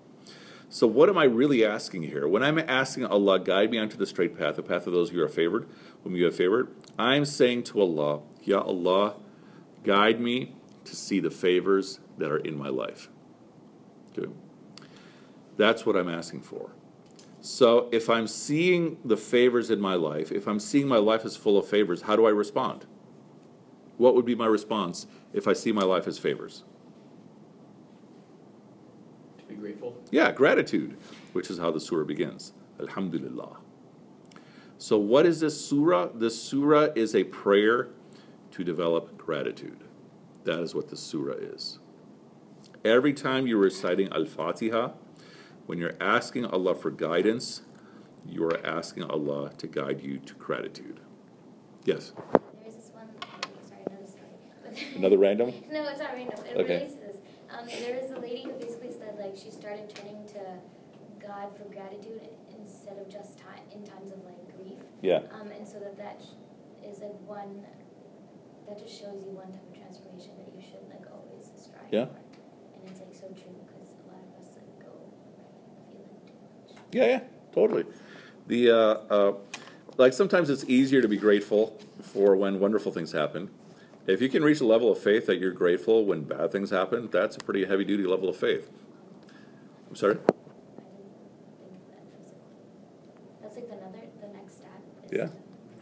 [0.71, 2.29] So, what am I really asking here?
[2.29, 5.23] When I'm asking Allah, guide me onto the straight path, the path of those who
[5.23, 5.67] are favored,
[6.05, 9.17] whom you have favored, I'm saying to Allah, Ya Allah,
[9.83, 10.55] guide me
[10.85, 13.09] to see the favors that are in my life.
[14.15, 14.35] Good.
[15.57, 16.73] That's what I'm asking for.
[17.41, 21.37] So if I'm seeing the favors in my life, if I'm seeing my life as
[21.37, 22.85] full of favors, how do I respond?
[23.97, 26.65] What would be my response if I see my life as favors?
[29.69, 30.03] To be grateful.
[30.11, 30.97] Yeah, gratitude,
[31.33, 32.53] which is how the surah begins.
[32.81, 33.59] Alhamdulillah.
[34.79, 36.09] So, what is this surah?
[36.15, 37.89] This surah is a prayer
[38.53, 39.85] to develop gratitude.
[40.45, 41.79] That is what the surah is.
[42.85, 44.93] Every time you're reciting Al Fatiha,
[45.67, 47.63] when you're asking Allah for guidance,
[48.25, 51.01] you are asking Allah to guide you to gratitude.
[51.85, 52.13] Yes?
[52.63, 53.09] There's this one,
[53.69, 54.97] sorry, another story.
[54.97, 55.53] Another random?
[55.71, 56.39] No, it's not random.
[56.47, 56.75] It Okay.
[56.75, 57.17] relates to this.
[57.51, 60.41] Um, there is a lady who basically said like she started turning to
[61.25, 62.29] God for gratitude
[62.61, 64.79] instead of just time in times of like grief.
[65.01, 65.23] Yeah.
[65.33, 66.23] Um, and so that that
[66.85, 67.65] is like one
[68.69, 72.05] that just shows you one type of transformation that you should like always strive Yeah.
[72.07, 72.21] for.
[72.81, 74.93] And it's like so true because a lot of us like go
[75.91, 76.35] feeling too
[76.69, 76.77] much.
[76.93, 77.21] Yeah, yeah,
[77.55, 77.87] totally.
[78.47, 78.77] The uh,
[79.09, 79.33] uh,
[79.97, 83.49] like sometimes it's easier to be grateful for when wonderful things happen.
[84.09, 87.11] If you can reach a level of faith that you're grateful when bad things happen,
[87.13, 88.71] that's a pretty heavy duty level of faith.
[89.87, 90.15] I'm sorry.
[90.15, 90.31] I didn't
[91.69, 93.43] think of that.
[93.43, 94.81] That's like, another the next step.
[95.05, 95.29] Is Yeah.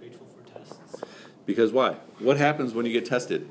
[0.01, 1.05] Grateful for tests.
[1.47, 1.99] Because why?
[2.19, 3.49] What happens when you get tested?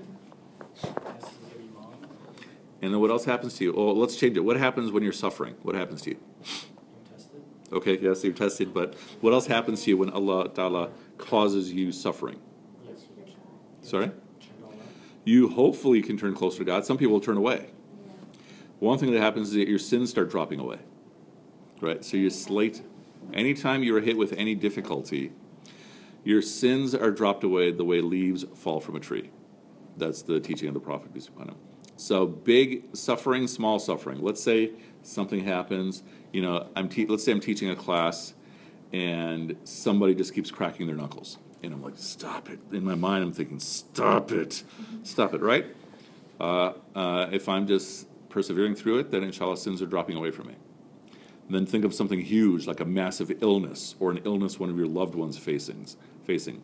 [0.82, 1.96] Tests is getting long.
[2.82, 3.74] And then what else happens to you?
[3.74, 4.42] Oh, let's change it.
[4.42, 5.56] What happens when you're suffering?
[5.64, 6.18] What happens to you?
[6.18, 6.58] Being
[7.14, 7.42] tested.
[7.72, 11.94] Okay, yes, you're tested, but what else happens to you when Allah Ta'ala causes you
[11.94, 12.42] suffering?
[12.86, 13.06] Yes.
[13.82, 14.12] Sorry?
[15.26, 16.86] You hopefully can turn closer to God.
[16.86, 17.72] Some people will turn away.
[18.80, 20.80] One thing that happens is that your sins start dropping away.
[21.82, 22.06] Right?
[22.06, 22.82] So your slate,
[23.34, 25.32] anytime you're hit with any difficulty,
[26.24, 29.32] your sins are dropped away the way leaves fall from a tree.
[29.98, 31.14] That's the teaching of the Prophet.
[31.14, 31.56] peace upon him.
[31.98, 34.22] So big suffering, small suffering.
[34.22, 36.04] Let's say something happens.
[36.34, 38.34] You know, I'm te- let's say I'm teaching a class,
[38.92, 42.60] and somebody just keeps cracking their knuckles, and I'm like, stop it.
[42.72, 44.64] In my mind, I'm thinking, stop it,
[45.04, 45.42] stop it.
[45.42, 45.66] Right?
[46.40, 50.48] Uh, uh, if I'm just persevering through it, then inshallah sins are dropping away from
[50.48, 50.56] me.
[51.50, 54.88] Then think of something huge like a massive illness or an illness one of your
[54.88, 55.86] loved ones facing.
[56.24, 56.64] Facing,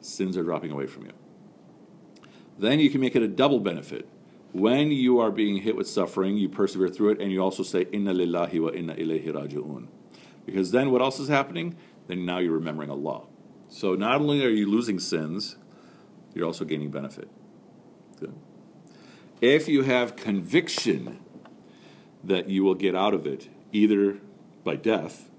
[0.00, 1.12] sins are dropping away from you.
[2.58, 4.08] Then you can make it a double benefit.
[4.52, 7.86] when you are being hit with suffering, you persevere through it, and you also say,
[7.90, 9.88] Inna lillahi wa inna ilayhi raji'un.
[10.44, 11.74] Because then what else is happening?
[12.06, 13.22] Then now you're remembering Allah.
[13.72, 15.56] So not only are you losing sins,
[16.34, 17.28] you're also gaining benefit.
[18.20, 18.34] Good.
[19.40, 21.18] If you have conviction
[22.22, 24.18] that you will get out of it, either
[24.62, 25.30] by death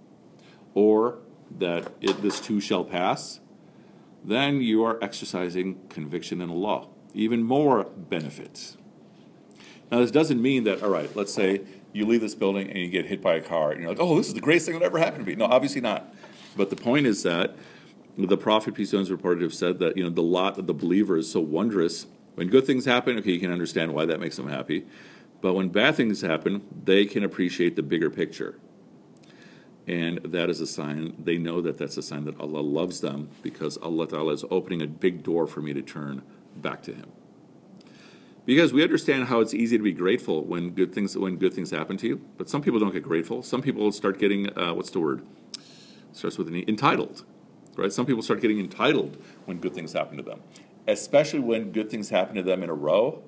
[0.74, 1.20] or
[1.60, 3.40] that it, this too shall pass,
[4.26, 6.88] then you are exercising conviction in Allah.
[7.14, 8.78] Even more benefits.
[9.92, 11.62] Now, this doesn't mean that, all right, let's say
[11.94, 14.18] you leave this building and you get hit by a car and you're like, oh,
[14.18, 15.36] this is the greatest thing that ever happened to me.
[15.36, 16.12] No, obviously not.
[16.58, 17.56] But the point is that
[18.18, 20.58] the Prophet, peace be upon him, reported to have said that, you know, the lot
[20.58, 22.06] of the believer is so wondrous.
[22.36, 24.86] When good things happen, okay, you can understand why that makes them happy.
[25.42, 28.60] But when bad things happen, they can appreciate the bigger picture.
[29.86, 33.30] And that is a sign, they know that that's a sign that Allah loves them
[33.42, 36.22] because Allah Ta'ala is opening a big door for me to turn
[36.56, 37.12] back to Him.
[38.46, 41.72] Because we understand how it's easy to be grateful when good things when good things
[41.72, 43.42] happen to you, but some people don't get grateful.
[43.42, 45.26] Some people start getting uh, what's the word?
[46.12, 47.24] Starts with an e, entitled,
[47.76, 47.92] right?
[47.92, 50.42] Some people start getting entitled when good things happen to them,
[50.88, 53.24] especially when good things happen to them in a row,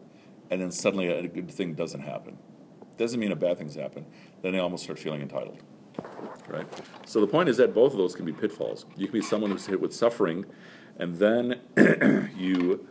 [0.50, 2.38] and then suddenly a good thing doesn't happen.
[2.98, 4.06] Doesn't mean a bad thing's happen.
[4.42, 5.62] Then they almost start feeling entitled
[6.48, 6.68] right?
[7.06, 8.86] So the point is that both of those can be pitfalls.
[8.96, 10.46] You can be someone who's hit with suffering,
[10.98, 11.62] and then
[12.38, 12.88] you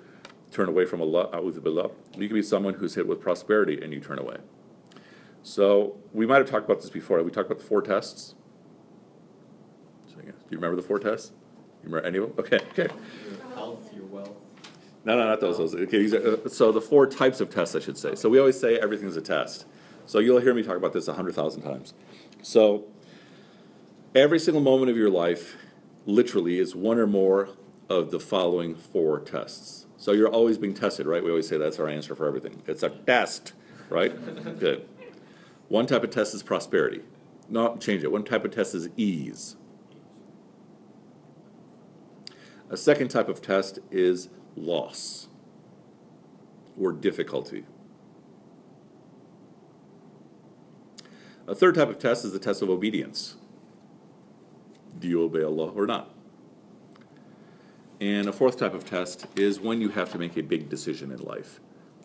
[0.51, 1.29] turn away from Allah.
[1.43, 4.37] You can be someone who's hit with prosperity, and you turn away.
[5.43, 7.23] So we might have talked about this before.
[7.23, 8.35] We talked about the four tests.
[10.17, 11.33] Do you remember the four tests?
[11.85, 12.45] Remember any of them?
[12.45, 12.95] Okay, okay.
[13.29, 14.37] Your health, your wealth.
[15.05, 15.59] No, no, not those.
[15.59, 15.75] those.
[15.75, 18.15] Okay, these are, uh, so the four types of tests, I should say.
[18.15, 19.67] So we always say everything's a test.
[20.07, 21.95] So you'll hear me talk about this a hundred thousand times.
[22.43, 22.87] So
[24.15, 25.57] Every single moment of your life,
[26.07, 27.49] literally, is one or more
[27.89, 29.87] of the following four tests.
[29.97, 31.21] So you're always being tested, right?
[31.21, 32.63] We always say that's our answer for everything.
[32.69, 33.55] It's a test,
[33.89, 34.15] right?
[34.61, 34.89] Good.
[35.67, 37.01] One type of test is prosperity.
[37.49, 38.13] No, change it.
[38.13, 39.57] One type of test is ease.
[42.75, 45.29] A second type of test is loss
[46.77, 47.67] or difficulty.
[51.47, 53.37] A third type of test is the test of obedience
[54.99, 56.11] do you obey Allah or not?
[58.01, 61.13] And a fourth type of test is when you have to make a big decision
[61.13, 61.61] in life,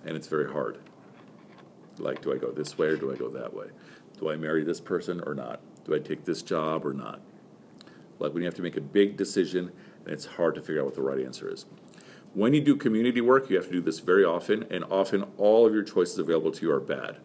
[0.05, 0.77] and it's very hard.
[1.97, 3.69] Like, do I go this way or do I go that way?
[4.19, 5.61] Do I marry this person or not?
[5.85, 7.21] Do I take this job or not?
[8.19, 9.71] Like when you have to make a big decision
[10.13, 11.65] it's hard to figure out what the right answer is.
[12.33, 15.65] When you do community work, you have to do this very often, and often all
[15.65, 17.17] of your choices available to you are bad.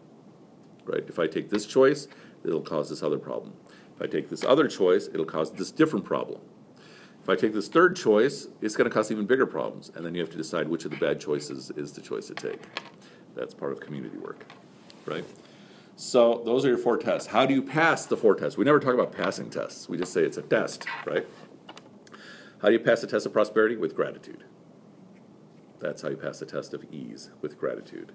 [0.83, 1.03] Right?
[1.07, 2.07] If I take this choice,
[2.43, 3.53] it'll cause this other problem.
[3.95, 6.41] If I take this other choice, it'll cause this different problem.
[7.21, 9.91] If I take this third choice, it's going to cause even bigger problems.
[9.95, 12.35] And then you have to decide which of the bad choices is the choice to
[12.35, 12.61] take.
[13.35, 14.45] That's part of community work,
[15.05, 15.25] right?
[15.95, 17.27] So those are your four tests.
[17.27, 18.57] How do you pass the four tests?
[18.57, 19.89] We never talk about passing tests.
[19.89, 21.25] We just say it's a test, right?
[22.65, 23.75] How do you pass the test of prosperity?
[23.75, 24.43] With gratitude.
[25.79, 28.11] That's how you pass the test of ease, with gratitude.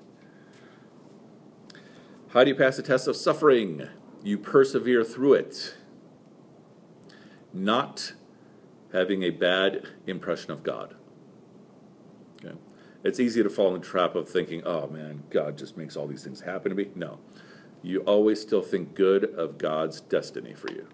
[2.30, 3.88] How do you pass the test of suffering?
[4.24, 5.76] you persevere through it,
[7.52, 8.14] not
[8.92, 10.96] having a bad impression of God.
[12.44, 12.56] Okay?
[13.04, 16.08] It's easy to fall in the trap of thinking, oh man, God just makes all
[16.08, 16.90] these things happen to me.
[16.96, 17.20] No.
[17.82, 20.88] You always still think good of God's destiny for you.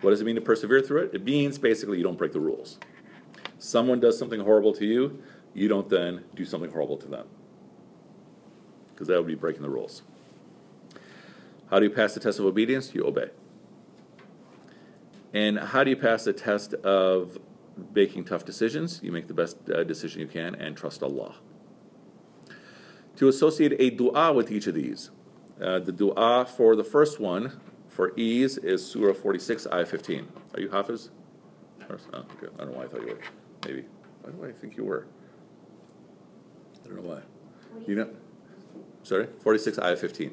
[0.00, 1.14] What does it mean to persevere through it?
[1.14, 2.78] It means basically you don't break the rules.
[3.58, 5.22] Someone does something horrible to you,
[5.54, 7.26] you don't then do something horrible to them.
[8.92, 10.02] Because that would be breaking the rules.
[11.70, 12.94] How do you pass the test of obedience?
[12.94, 13.30] You obey.
[15.34, 17.38] And how do you pass the test of
[17.94, 19.00] making tough decisions?
[19.02, 21.34] You make the best uh, decision you can and trust Allah.
[23.16, 25.10] To associate a dua with each of these,
[25.60, 27.60] uh, the dua for the first one,
[27.98, 30.28] for ease, is Surah 46, Ayah 15.
[30.54, 31.10] Are you Hafiz?
[31.90, 32.46] Oh, okay.
[32.54, 33.18] I don't know why I thought you were.
[33.66, 33.86] Maybe.
[34.22, 35.08] Why do I think you were?
[36.84, 37.22] I don't know why.
[37.88, 38.08] You know?
[39.02, 39.26] Sorry?
[39.40, 40.32] 46, Ayah 15.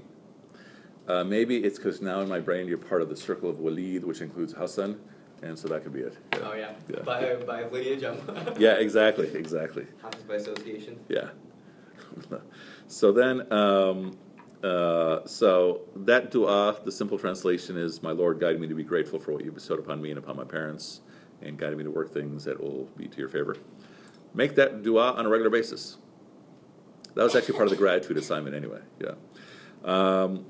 [1.07, 4.03] Uh, maybe it's because now in my brain you're part of the circle of Walid,
[4.03, 4.99] which includes Hassan,
[5.41, 6.15] and so that could be it.
[6.33, 6.39] Yeah.
[6.43, 7.01] Oh yeah, yeah.
[7.01, 8.03] by by lineage.
[8.59, 9.87] yeah, exactly, exactly.
[10.03, 10.99] Happens by association.
[11.09, 11.29] Yeah.
[12.87, 14.19] so then, um,
[14.65, 19.19] uh, so that du'a, the simple translation is, "My Lord, guide me to be grateful
[19.19, 21.01] for what you bestowed upon me and upon my parents,
[21.41, 23.55] and guide me to work things that will be to your favor."
[24.33, 25.97] Make that du'a on a regular basis.
[27.13, 28.81] That was actually part of the gratitude assignment, anyway.
[28.99, 29.13] Yeah.
[29.83, 30.45] Um,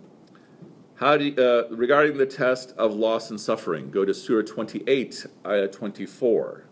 [0.95, 5.27] how do you, uh, regarding the test of loss and suffering, go to Surah 28,
[5.45, 6.64] Ayah 24.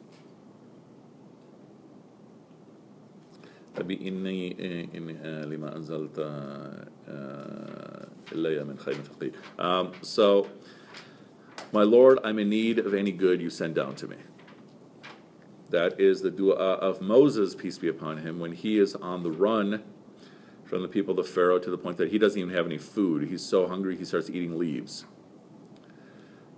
[3.78, 4.56] ربي إني
[4.96, 9.32] إني آه، لما أنزلت آه، آه، إلي من خير فقير.
[9.58, 10.46] Um, so,
[11.72, 14.16] my Lord, I'm in need of any good you send down to me.
[15.70, 19.30] That is the dua of Moses, peace be upon him, when he is on the
[19.30, 19.82] run
[20.64, 23.28] from the people of Pharaoh to the point that he doesn't even have any food.
[23.28, 25.04] He's so hungry he starts eating leaves.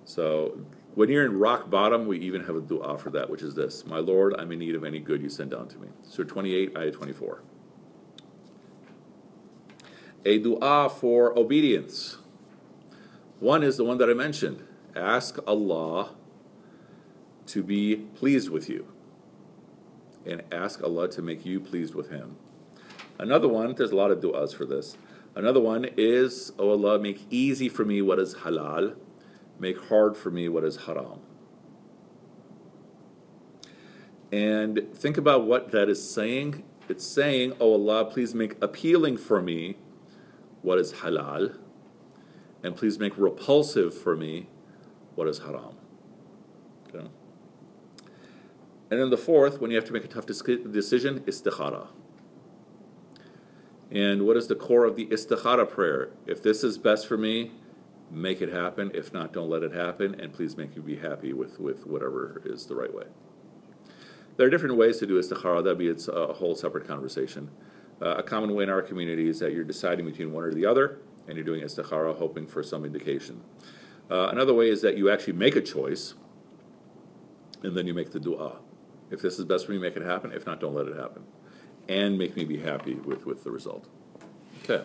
[0.06, 0.60] So
[0.94, 3.86] when you're in rock bottom, we even have a dua for that, which is this
[3.86, 5.90] My Lord, I'm in need of any good you send down to me.
[6.04, 7.42] Surah 28, ayah 24.
[10.26, 12.18] A dua for obedience.
[13.40, 14.64] One is the one that I mentioned
[14.96, 16.12] ask Allah
[17.48, 18.88] to be pleased with you,
[20.26, 22.38] and ask Allah to make you pleased with Him.
[23.20, 24.98] Another one, there's a lot of du'as for this.
[25.36, 28.96] Another one is, Oh Allah, make easy for me what is halal,
[29.60, 31.20] make hard for me what is haram.
[34.32, 36.64] And think about what that is saying.
[36.90, 39.78] It's saying, Oh Allah, please make appealing for me
[40.62, 41.58] what is halal,
[42.64, 44.50] and please make repulsive for me
[45.14, 45.76] what is haram.
[46.88, 47.08] Okay?
[48.90, 51.88] And then the fourth, when you have to make a tough decision, istikhara.
[53.92, 56.10] And what is the core of the istikhara prayer?
[56.28, 57.52] If this is best for me,
[58.12, 58.92] make it happen.
[58.94, 60.20] If not, don't let it happen.
[60.20, 63.06] And please make me be happy with, with whatever is the right way.
[64.38, 65.64] There are different ways to do istikhara.
[65.64, 67.50] That'd be it's a whole separate conversation.
[68.02, 70.66] Uh, a common way in our community is that you're deciding between one or the
[70.66, 73.42] other, and you're doing istikhara, hoping for some indication.
[74.12, 76.14] Uh, another way is that you actually make a choice,
[77.64, 78.58] and then you make the dua.
[79.10, 80.32] If this is best for me, make it happen.
[80.34, 81.24] If not, don't let it happen.
[81.88, 83.88] And make me be happy with, with the result.
[84.64, 84.84] Okay.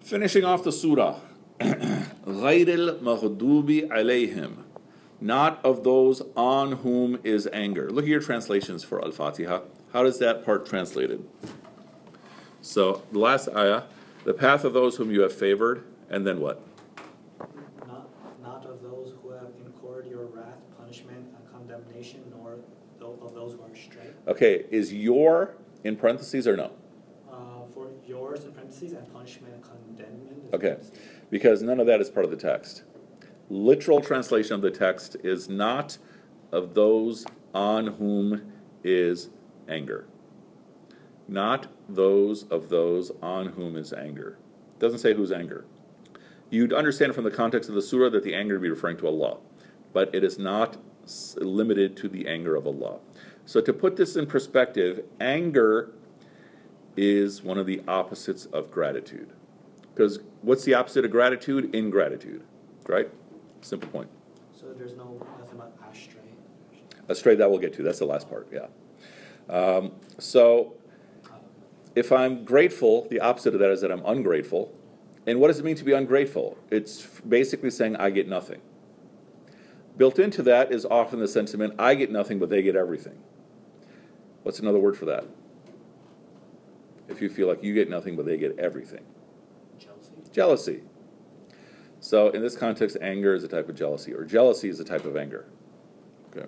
[0.00, 1.18] Finishing off the surah.
[2.27, 4.51] غير المغضوب عليهم
[5.21, 7.91] not of those on whom is anger.
[7.91, 9.61] Look at your translations for Al Fatiha.
[9.93, 11.23] How does that part translated?
[12.61, 13.83] So, the last ayah,
[14.23, 16.61] the path of those whom you have favored, and then what?
[17.87, 18.09] Not,
[18.41, 22.57] not of those who have incurred your wrath, punishment, and condemnation, nor
[22.99, 24.07] tho- of those who are astray.
[24.27, 26.71] Okay, is your in parentheses or no?
[27.31, 27.35] Uh,
[27.73, 30.45] for yours in parentheses and punishment and condemnment.
[30.47, 30.99] is Okay, parentheses.
[31.36, 32.82] because none of that is part of the text.
[33.50, 35.98] Literal translation of the text is not
[36.50, 38.50] of those on whom
[38.82, 39.28] is
[39.68, 40.06] anger.
[41.28, 44.38] Not those of those on whom is anger.
[44.70, 45.66] It Doesn't say whose anger.
[46.48, 49.06] You'd understand from the context of the surah that the anger would be referring to
[49.06, 49.36] Allah,
[49.92, 50.78] but it is not
[51.36, 53.00] limited to the anger of Allah.
[53.44, 55.92] So to put this in perspective, anger
[56.96, 59.34] is one of the opposites of gratitude.
[59.96, 61.74] Because what's the opposite of gratitude?
[61.74, 62.42] Ingratitude,
[62.86, 63.08] right?
[63.62, 64.10] Simple point.
[64.52, 66.20] So there's no, nothing about astray.
[67.08, 67.82] Astray, that we'll get to.
[67.82, 68.66] That's the last part, yeah.
[69.48, 70.74] Um, so,
[71.94, 74.70] if I'm grateful, the opposite of that is that I'm ungrateful.
[75.26, 76.58] And what does it mean to be ungrateful?
[76.70, 78.60] It's basically saying, I get nothing.
[79.96, 83.18] Built into that is often the sentiment, I get nothing, but they get everything.
[84.42, 85.24] What's another word for that?
[87.08, 89.04] If you feel like you get nothing, but they get everything
[90.35, 90.71] Jealousy.
[90.71, 90.83] Jealousy.
[92.03, 95.05] So, in this context, anger is a type of jealousy, or jealousy is a type
[95.05, 95.45] of anger.
[96.35, 96.47] Okay.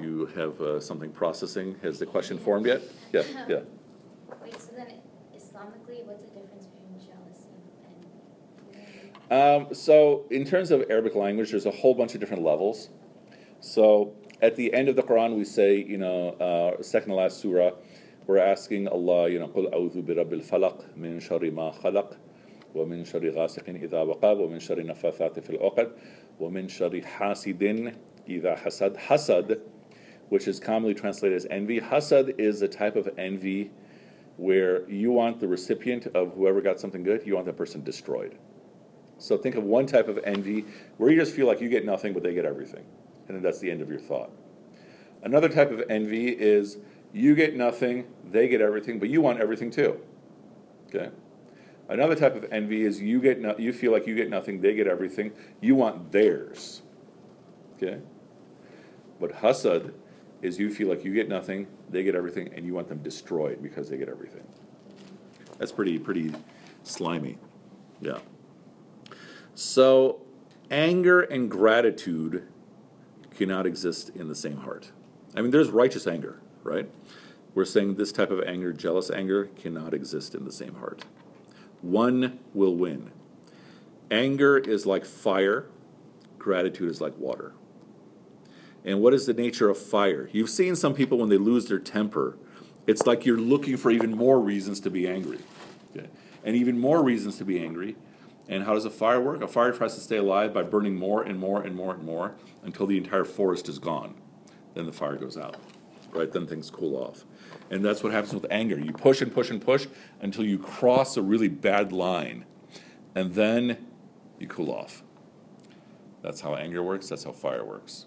[0.00, 1.76] You have uh, something processing.
[1.82, 2.80] Has the question formed yet?
[3.12, 3.60] Yeah, yeah.
[4.42, 4.86] Wait, so then
[5.36, 7.48] Islamically, what's the difference between jealousy
[9.30, 12.88] and Um, so, in terms of Arabic language, there's a whole bunch of different levels.
[13.60, 17.38] So, at the end of the Quran, we say, you know, uh, second to last
[17.38, 17.72] surah,
[18.26, 22.16] we're asking Allah, you know, قُلْ أَعُوذُ بِرَبِّ الْفَلَقِ مِنْ شَرِّ مَا خَلَقَ
[22.74, 25.92] ومن شر غاسق إذا وقب ومن شر النفاثات في العقد
[26.40, 27.92] ومن شر حاسد
[28.28, 29.60] إذا حسد حسد
[30.28, 33.70] which is commonly translated as envy hasad is a type of envy
[34.36, 38.36] where you want the recipient of whoever got something good you want that person destroyed
[39.18, 40.64] so think of one type of envy
[40.98, 42.84] where you just feel like you get nothing but they get everything
[43.26, 44.30] and then that's the end of your thought
[45.22, 46.76] another type of envy is
[47.12, 49.98] you get nothing they get everything but you want everything too
[50.88, 51.10] okay
[51.93, 54.73] Another type of envy is you get no, you feel like you get nothing, they
[54.73, 55.31] get everything.
[55.61, 56.81] You want theirs.
[57.75, 57.99] Okay?
[59.19, 59.93] But hasad
[60.41, 63.61] is you feel like you get nothing, they get everything, and you want them destroyed
[63.61, 64.41] because they get everything.
[65.59, 66.33] That's pretty pretty
[66.81, 67.37] slimy.
[68.01, 68.17] Yeah.
[69.53, 70.19] So
[70.71, 72.47] anger and gratitude
[73.35, 74.91] cannot exist in the same heart.
[75.35, 76.89] I mean there's righteous anger, right?
[77.53, 81.05] We're saying this type of anger, jealous anger, cannot exist in the same heart
[81.83, 83.11] one will win.
[84.09, 85.67] Anger is like fire,
[86.39, 87.53] gratitude is like water.
[88.85, 90.29] And what is the nature of fire?
[90.31, 92.37] You've seen some people when they lose their temper,
[92.85, 95.39] it's like you're looking for even more reasons to be angry.
[95.95, 96.07] Okay?
[96.43, 97.95] And even more reasons to be angry.
[98.49, 99.41] And how does a fire work?
[99.41, 102.35] A fire tries to stay alive by burning more and more and more and more
[102.61, 104.15] until the entire forest is gone.
[104.73, 105.55] Then the fire goes out.
[106.13, 106.31] Right?
[106.31, 107.25] Then things cool off.
[107.69, 108.79] And that's what happens with anger.
[108.79, 109.87] You push and push and push
[110.21, 112.45] until you cross a really bad line.
[113.15, 113.87] And then
[114.39, 115.03] you cool off.
[116.21, 118.05] That's how anger works, that's how fire works.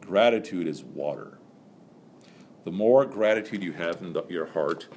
[0.00, 1.38] Gratitude is water.
[2.64, 4.88] The more gratitude you have in the, your heart,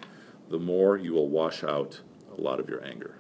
[0.50, 2.02] the more you will wash out
[2.38, 3.16] a lot of your anger.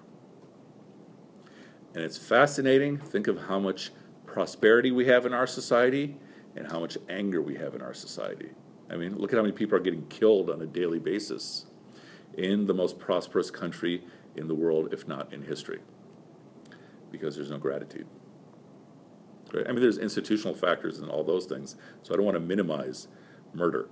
[1.93, 2.97] And it's fascinating.
[2.97, 3.91] Think of how much
[4.25, 6.17] prosperity we have in our society
[6.55, 8.49] and how much anger we have in our society.
[8.91, 11.65] I mean, look at how many people are getting killed on a daily basis
[12.37, 14.03] in the most prosperous country
[14.35, 15.79] in the world, if not in history,
[17.11, 18.07] because there's no gratitude.
[19.53, 19.65] Right?
[19.67, 23.07] I mean, there's institutional factors and all those things, so I don't want to minimize
[23.53, 23.89] murder.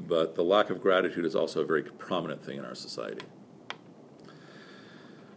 [0.00, 3.26] But the lack of gratitude is also a very prominent thing in our society.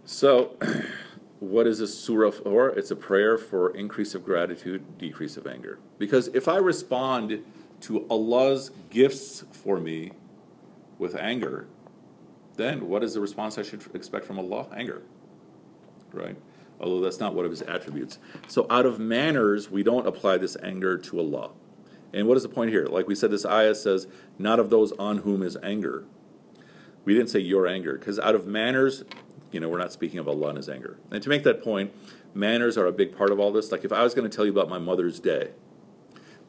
[0.06, 0.58] So,
[1.40, 2.70] what is this surah for?
[2.70, 5.80] It's a prayer for increase of gratitude, decrease of anger.
[5.98, 7.44] Because if I respond
[7.84, 10.12] to Allah's gifts for me
[10.98, 11.68] with anger,
[12.56, 14.68] then what is the response I should expect from Allah?
[14.76, 15.02] Anger.
[16.12, 16.38] Right?
[16.80, 18.20] Although that's not one of his attributes.
[18.48, 21.52] So, out of manners, we don't apply this anger to Allah.
[22.14, 22.86] And what is the point here?
[22.86, 24.08] Like we said, this ayah says,
[24.38, 26.06] not of those on whom is anger.
[27.06, 29.04] We didn't say your anger, because out of manners,
[29.52, 30.98] you know, we're not speaking of Allah and His anger.
[31.12, 31.94] And to make that point,
[32.34, 33.72] manners are a big part of all this.
[33.72, 35.50] Like if I was going to tell you about my mother's day,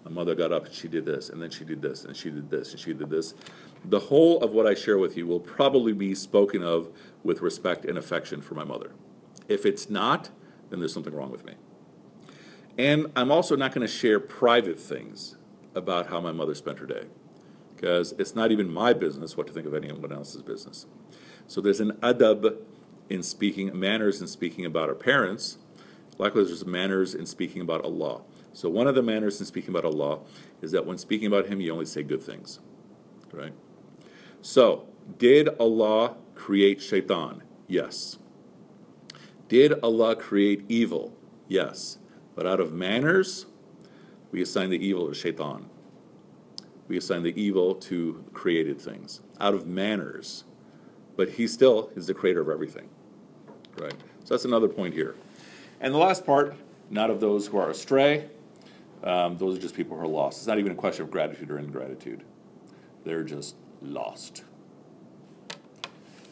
[0.04, 2.30] my mother got up and she did this, and then she did this, and she
[2.30, 3.34] did this, and she did this.
[3.84, 6.88] The whole of what I share with you will probably be spoken of
[7.22, 8.92] with respect and affection for my mother.
[9.48, 10.30] If it's not,
[10.70, 11.54] then there's something wrong with me.
[12.76, 15.36] And I'm also not going to share private things
[15.74, 17.04] about how my mother spent her day,
[17.74, 20.86] because it's not even my business what to think of anyone else's business.
[21.46, 22.56] So there's an adab
[23.08, 25.58] in speaking, manners in speaking about our parents.
[26.16, 28.22] Likewise, there's manners in speaking about Allah.
[28.54, 30.20] So one of the manners in speaking about Allah
[30.62, 32.60] is that when speaking about Him, you only say good things,
[33.32, 33.52] right?
[34.40, 34.86] So,
[35.18, 37.42] did Allah create shaitan?
[37.66, 38.18] Yes.
[39.48, 41.16] Did Allah create evil?
[41.48, 41.98] Yes.
[42.36, 43.46] But out of manners,
[44.30, 45.68] we assign the evil to shaitan.
[46.86, 49.20] We assign the evil to created things.
[49.40, 50.44] Out of manners.
[51.16, 52.88] But he still is the creator of everything.
[53.78, 53.94] Right?
[54.24, 55.16] So that's another point here.
[55.80, 56.54] And the last part,
[56.90, 58.28] not of those who are astray.
[59.04, 60.38] Um, those are just people who are lost.
[60.38, 62.24] It's not even a question of gratitude or ingratitude.
[63.04, 64.44] They're just lost.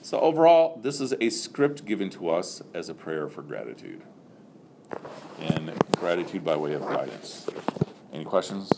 [0.00, 4.02] So, overall, this is a script given to us as a prayer for gratitude.
[5.38, 7.46] And gratitude by way of guidance.
[8.12, 8.70] Any questions,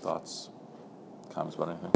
[0.00, 0.50] thoughts,
[1.32, 1.92] comments about anything?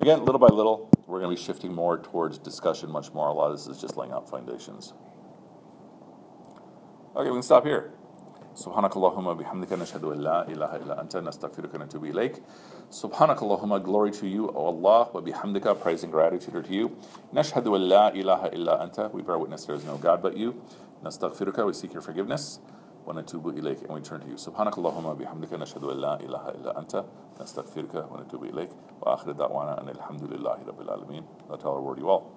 [0.00, 3.28] Again, little by little, we're going to be shifting more towards discussion much more.
[3.28, 4.92] A lot of this is just laying out foundations.
[7.14, 7.92] Okay, we can stop here.
[8.56, 12.42] سبحانك اللهم بحمدك نشهد أن لا إله إلا أنت نستغفرك ونتوب إليك
[12.90, 16.90] سبحانك اللهم glory to you O Allah وبحمدك praise and gratitude to you.
[17.34, 20.54] نشهد أن لا إله إلا أنت we bear witness there is no God but you.
[21.04, 22.60] نستغفرك we seek your forgiveness
[23.06, 24.36] ونتوب إليك and we turn to you.
[24.36, 27.04] سبحانك اللهم بحمدك نشهد أن لا إله إلا أنت
[27.40, 28.70] نستغفرك ونتوب إليك
[29.02, 32.36] وآخر دعوانا أن الحمد لله رب العالمين That's all our word you all.